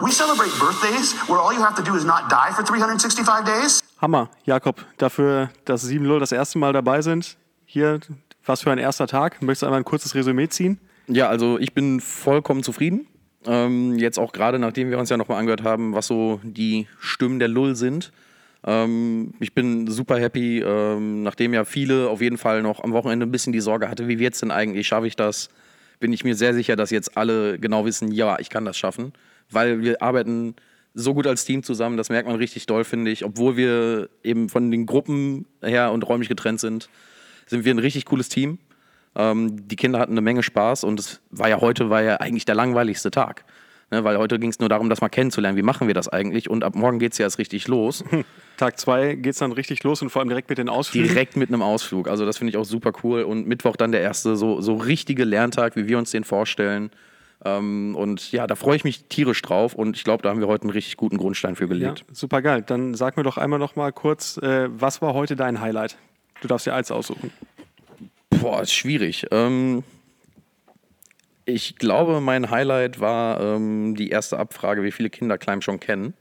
We 0.00 0.10
celebrate 0.10 0.50
birthdays 0.58 1.12
where 1.28 1.38
all 1.38 1.52
you 1.52 1.60
have 1.60 1.74
to 1.76 1.82
do 1.82 1.94
is 1.94 2.06
not 2.06 2.30
die 2.30 2.50
for 2.52 2.64
365 2.64 3.44
days. 3.44 3.82
Hammer, 4.00 4.30
Jakob, 4.44 4.82
dafür, 4.96 5.50
dass 5.66 5.84
7-0 5.84 6.18
das 6.18 6.32
erste 6.32 6.58
Mal 6.58 6.72
dabei 6.72 7.02
sind. 7.02 7.36
Hier, 7.66 8.00
was 8.46 8.62
für 8.62 8.70
ein 8.70 8.78
erster 8.78 9.06
Tag. 9.06 9.42
Möchtest 9.42 9.62
du 9.62 9.66
einmal 9.66 9.80
ein 9.80 9.84
kurzes 9.84 10.14
Resümee 10.14 10.48
ziehen? 10.48 10.80
Ja, 11.08 11.28
also 11.28 11.58
ich 11.58 11.74
bin 11.74 12.00
vollkommen 12.00 12.62
zufrieden. 12.62 13.06
Ähm, 13.44 13.98
jetzt 13.98 14.18
auch 14.18 14.32
gerade, 14.32 14.58
nachdem 14.58 14.90
wir 14.90 14.98
uns 14.98 15.10
ja 15.10 15.18
nochmal 15.18 15.40
angehört 15.40 15.62
haben, 15.62 15.94
was 15.94 16.06
so 16.06 16.40
die 16.42 16.86
Stimmen 16.98 17.38
der 17.38 17.48
Lull 17.48 17.76
sind. 17.76 18.12
Ähm, 18.64 19.34
ich 19.40 19.54
bin 19.54 19.86
super 19.86 20.18
happy, 20.18 20.60
ähm, 20.60 21.22
nachdem 21.22 21.54
ja 21.54 21.64
viele 21.64 22.08
auf 22.08 22.20
jeden 22.20 22.38
Fall 22.38 22.62
noch 22.62 22.82
am 22.82 22.92
Wochenende 22.92 23.26
ein 23.26 23.30
bisschen 23.30 23.52
die 23.52 23.60
Sorge 23.60 23.88
hatte, 23.88 24.08
wie 24.08 24.18
wird 24.18 24.34
es 24.34 24.40
denn 24.40 24.50
eigentlich, 24.50 24.86
schaffe 24.86 25.06
ich 25.06 25.16
das? 25.16 25.48
Bin 26.00 26.12
ich 26.12 26.24
mir 26.24 26.34
sehr 26.34 26.54
sicher, 26.54 26.76
dass 26.76 26.90
jetzt 26.90 27.16
alle 27.16 27.58
genau 27.58 27.84
wissen, 27.84 28.12
ja, 28.12 28.38
ich 28.38 28.50
kann 28.50 28.64
das 28.64 28.76
schaffen, 28.76 29.12
weil 29.50 29.80
wir 29.80 30.02
arbeiten 30.02 30.54
so 30.94 31.14
gut 31.14 31.26
als 31.26 31.44
Team 31.44 31.62
zusammen, 31.62 31.96
das 31.96 32.08
merkt 32.08 32.28
man 32.28 32.36
richtig 32.36 32.66
doll, 32.66 32.84
finde 32.84 33.10
ich. 33.10 33.24
Obwohl 33.24 33.56
wir 33.56 34.08
eben 34.24 34.48
von 34.48 34.70
den 34.70 34.86
Gruppen 34.86 35.46
her 35.62 35.92
und 35.92 36.02
räumlich 36.08 36.28
getrennt 36.28 36.60
sind, 36.60 36.88
sind 37.46 37.64
wir 37.64 37.72
ein 37.72 37.78
richtig 37.78 38.04
cooles 38.04 38.28
Team. 38.28 38.58
Ähm, 39.14 39.68
die 39.68 39.76
Kinder 39.76 39.98
hatten 39.98 40.12
eine 40.12 40.20
Menge 40.20 40.42
Spaß 40.42 40.84
und 40.84 41.00
es 41.00 41.20
war 41.30 41.48
ja 41.48 41.60
heute 41.60 41.90
war 41.90 42.02
ja 42.02 42.16
eigentlich 42.16 42.44
der 42.44 42.54
langweiligste 42.54 43.10
Tag. 43.10 43.44
Ne, 43.90 44.04
weil 44.04 44.18
heute 44.18 44.38
ging 44.38 44.50
es 44.50 44.58
nur 44.58 44.68
darum, 44.68 44.90
das 44.90 45.00
mal 45.00 45.08
kennenzulernen. 45.08 45.56
Wie 45.56 45.62
machen 45.62 45.86
wir 45.86 45.94
das 45.94 46.08
eigentlich? 46.08 46.50
Und 46.50 46.62
ab 46.62 46.74
morgen 46.74 46.98
geht 46.98 47.12
es 47.12 47.18
ja 47.18 47.24
erst 47.24 47.38
richtig 47.38 47.68
los. 47.68 48.04
Tag 48.58 48.78
zwei 48.78 49.14
geht 49.14 49.32
es 49.32 49.38
dann 49.38 49.52
richtig 49.52 49.82
los 49.82 50.02
und 50.02 50.10
vor 50.10 50.20
allem 50.20 50.28
direkt 50.28 50.50
mit 50.50 50.58
den 50.58 50.68
Ausflügen. 50.68 51.08
Direkt 51.08 51.36
mit 51.36 51.48
einem 51.48 51.62
Ausflug. 51.62 52.06
Also 52.06 52.26
das 52.26 52.36
finde 52.36 52.50
ich 52.50 52.58
auch 52.58 52.66
super 52.66 52.92
cool. 53.02 53.22
Und 53.22 53.46
Mittwoch 53.46 53.76
dann 53.76 53.90
der 53.90 54.02
erste 54.02 54.36
so, 54.36 54.60
so 54.60 54.74
richtige 54.74 55.24
Lerntag, 55.24 55.74
wie 55.74 55.88
wir 55.88 55.96
uns 55.96 56.10
den 56.10 56.24
vorstellen. 56.24 56.90
Ähm, 57.44 57.94
und 57.96 58.30
ja, 58.32 58.46
da 58.46 58.56
freue 58.56 58.76
ich 58.76 58.84
mich 58.84 59.04
tierisch 59.04 59.40
drauf 59.40 59.74
und 59.74 59.96
ich 59.96 60.04
glaube, 60.04 60.22
da 60.22 60.30
haben 60.30 60.40
wir 60.40 60.48
heute 60.48 60.64
einen 60.64 60.72
richtig 60.72 60.96
guten 60.96 61.16
Grundstein 61.16 61.56
für 61.56 61.68
gelegt. 61.68 62.00
Ja, 62.00 62.14
super 62.14 62.42
geil. 62.42 62.62
Dann 62.66 62.94
sag 62.94 63.16
mir 63.16 63.22
doch 63.22 63.38
einmal 63.38 63.58
noch 63.58 63.76
mal 63.76 63.92
kurz, 63.92 64.38
äh, 64.38 64.68
was 64.70 65.00
war 65.00 65.14
heute 65.14 65.36
dein 65.36 65.60
Highlight? 65.60 65.96
Du 66.40 66.48
darfst 66.48 66.66
dir 66.66 66.74
eins 66.74 66.90
aussuchen. 66.90 67.30
Boah, 68.30 68.60
ist 68.62 68.72
schwierig. 68.72 69.26
Ähm, 69.30 69.82
Ich 71.48 71.76
glaube, 71.76 72.20
mein 72.20 72.50
Highlight 72.50 73.00
war 73.00 73.40
ähm, 73.40 73.94
die 73.94 74.10
erste 74.10 74.38
Abfrage, 74.38 74.82
wie 74.82 74.92
viele 74.92 75.08
Kinder 75.08 75.38
Climb 75.38 75.64
schon 75.64 75.80
kennen. 75.80 76.12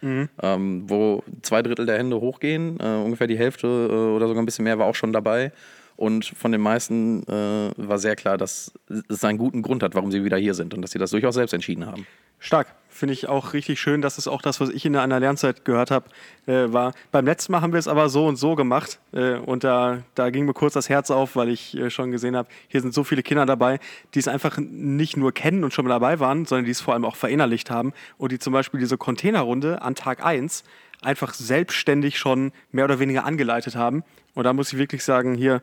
Mhm. 0.00 0.28
Ähm, 0.42 0.90
wo 0.90 1.22
zwei 1.42 1.62
Drittel 1.62 1.86
der 1.86 1.96
Hände 1.96 2.20
hochgehen, 2.20 2.80
äh, 2.80 2.96
ungefähr 2.96 3.28
die 3.28 3.38
Hälfte 3.38 3.68
äh, 3.68 4.16
oder 4.16 4.26
sogar 4.26 4.42
ein 4.42 4.46
bisschen 4.46 4.64
mehr 4.64 4.76
war 4.80 4.86
auch 4.86 4.96
schon 4.96 5.12
dabei. 5.12 5.52
Und 5.94 6.24
von 6.24 6.50
den 6.50 6.60
meisten 6.60 7.22
äh, 7.28 7.70
war 7.76 8.00
sehr 8.00 8.16
klar, 8.16 8.36
dass 8.36 8.72
es 9.08 9.22
einen 9.22 9.38
guten 9.38 9.62
Grund 9.62 9.84
hat, 9.84 9.94
warum 9.94 10.10
sie 10.10 10.24
wieder 10.24 10.38
hier 10.38 10.54
sind 10.54 10.74
und 10.74 10.82
dass 10.82 10.90
sie 10.90 10.98
das 10.98 11.12
durchaus 11.12 11.36
selbst 11.36 11.52
entschieden 11.52 11.86
haben. 11.86 12.04
Stark. 12.44 12.66
Finde 12.90 13.14
ich 13.14 13.26
auch 13.26 13.54
richtig 13.54 13.80
schön. 13.80 14.02
Das 14.02 14.18
ist 14.18 14.28
auch 14.28 14.42
das, 14.42 14.60
was 14.60 14.68
ich 14.68 14.84
in 14.84 14.94
einer 14.94 15.18
Lernzeit 15.18 15.64
gehört 15.64 15.90
habe. 15.90 16.10
Äh, 16.46 16.72
war 16.72 16.92
beim 17.10 17.24
letzten 17.24 17.52
Mal 17.52 17.62
haben 17.62 17.72
wir 17.72 17.78
es 17.78 17.88
aber 17.88 18.10
so 18.10 18.26
und 18.26 18.36
so 18.36 18.54
gemacht. 18.54 19.00
Äh, 19.12 19.36
und 19.36 19.64
da, 19.64 20.02
da 20.14 20.28
ging 20.28 20.44
mir 20.44 20.52
kurz 20.52 20.74
das 20.74 20.90
Herz 20.90 21.10
auf, 21.10 21.36
weil 21.36 21.48
ich 21.48 21.74
äh, 21.74 21.88
schon 21.88 22.10
gesehen 22.10 22.36
habe, 22.36 22.48
hier 22.68 22.82
sind 22.82 22.92
so 22.92 23.02
viele 23.02 23.22
Kinder 23.22 23.46
dabei, 23.46 23.80
die 24.12 24.18
es 24.18 24.28
einfach 24.28 24.58
nicht 24.58 25.16
nur 25.16 25.32
kennen 25.32 25.64
und 25.64 25.72
schon 25.72 25.86
mal 25.86 25.90
dabei 25.90 26.20
waren, 26.20 26.44
sondern 26.44 26.66
die 26.66 26.70
es 26.70 26.82
vor 26.82 26.92
allem 26.92 27.06
auch 27.06 27.16
verinnerlicht 27.16 27.70
haben 27.70 27.94
und 28.18 28.30
die 28.30 28.38
zum 28.38 28.52
Beispiel 28.52 28.78
diese 28.78 28.98
Containerrunde 28.98 29.80
an 29.80 29.94
Tag 29.94 30.24
1 30.24 30.64
einfach 31.00 31.32
selbstständig 31.32 32.18
schon 32.18 32.52
mehr 32.70 32.84
oder 32.84 33.00
weniger 33.00 33.24
angeleitet 33.24 33.74
haben. 33.74 34.04
Und 34.34 34.44
da 34.44 34.52
muss 34.52 34.70
ich 34.70 34.78
wirklich 34.78 35.02
sagen, 35.02 35.34
hier 35.34 35.62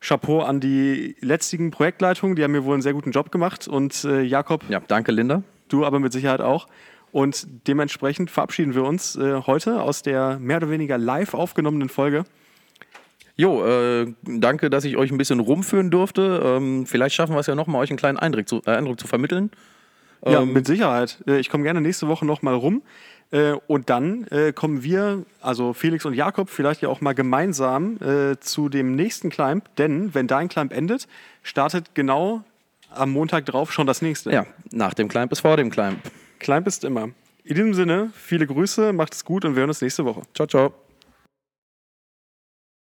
Chapeau 0.00 0.42
an 0.42 0.60
die 0.60 1.16
letztigen 1.20 1.72
Projektleitungen, 1.72 2.36
die 2.36 2.44
haben 2.44 2.52
mir 2.52 2.64
wohl 2.64 2.74
einen 2.74 2.82
sehr 2.82 2.94
guten 2.94 3.10
Job 3.10 3.32
gemacht. 3.32 3.66
Und 3.66 4.04
äh, 4.04 4.22
Jakob. 4.22 4.62
Ja, 4.68 4.80
danke, 4.86 5.10
Linda. 5.12 5.42
Du 5.70 5.86
aber 5.86 5.98
mit 5.98 6.12
Sicherheit 6.12 6.40
auch. 6.40 6.66
Und 7.12 7.46
dementsprechend 7.66 8.30
verabschieden 8.30 8.74
wir 8.74 8.84
uns 8.84 9.16
äh, 9.16 9.42
heute 9.46 9.82
aus 9.82 10.02
der 10.02 10.38
mehr 10.38 10.58
oder 10.58 10.70
weniger 10.70 10.98
live 10.98 11.34
aufgenommenen 11.34 11.88
Folge. 11.88 12.24
Jo, 13.36 13.64
äh, 13.64 14.12
danke, 14.22 14.68
dass 14.68 14.84
ich 14.84 14.96
euch 14.96 15.10
ein 15.10 15.18
bisschen 15.18 15.40
rumführen 15.40 15.90
durfte. 15.90 16.42
Ähm, 16.44 16.86
vielleicht 16.86 17.14
schaffen 17.14 17.34
wir 17.34 17.40
es 17.40 17.46
ja 17.46 17.54
nochmal, 17.54 17.80
euch 17.80 17.90
einen 17.90 17.98
kleinen 17.98 18.18
Eindruck 18.18 18.48
zu, 18.48 18.62
äh, 18.66 18.72
Eindruck 18.72 19.00
zu 19.00 19.06
vermitteln. 19.06 19.50
Ja, 20.26 20.42
ähm, 20.42 20.52
mit 20.52 20.66
Sicherheit. 20.66 21.22
Äh, 21.26 21.38
ich 21.38 21.48
komme 21.48 21.64
gerne 21.64 21.80
nächste 21.80 22.06
Woche 22.08 22.26
nochmal 22.26 22.54
rum. 22.54 22.82
Äh, 23.30 23.52
und 23.66 23.88
dann 23.88 24.26
äh, 24.28 24.52
kommen 24.52 24.82
wir, 24.82 25.24
also 25.40 25.72
Felix 25.72 26.04
und 26.04 26.14
Jakob, 26.14 26.50
vielleicht 26.50 26.82
ja 26.82 26.88
auch 26.88 27.00
mal 27.00 27.14
gemeinsam 27.14 27.98
zu 28.40 28.68
dem 28.68 28.94
nächsten 28.94 29.30
Climb. 29.30 29.64
Denn 29.76 30.14
wenn 30.14 30.26
dein 30.26 30.48
Climb 30.48 30.72
endet, 30.72 31.08
startet 31.42 31.94
genau 31.94 32.44
am 32.90 33.10
Montag 33.10 33.46
drauf 33.46 33.72
schon 33.72 33.86
das 33.86 34.02
nächste. 34.02 34.32
Ja, 34.32 34.46
nach 34.70 34.94
dem 34.94 35.08
Climb 35.08 35.32
ist 35.32 35.40
vor 35.40 35.56
dem 35.56 35.70
Climb. 35.70 35.98
Climb 36.38 36.66
ist 36.66 36.84
immer. 36.84 37.10
In 37.44 37.54
diesem 37.54 37.74
Sinne, 37.74 38.10
viele 38.14 38.46
Grüße, 38.46 38.92
macht 38.92 39.14
es 39.14 39.24
gut 39.24 39.44
und 39.44 39.54
wir 39.54 39.60
hören 39.60 39.70
uns 39.70 39.80
nächste 39.80 40.04
Woche. 40.04 40.22
Ciao, 40.34 40.46
ciao. 40.46 40.89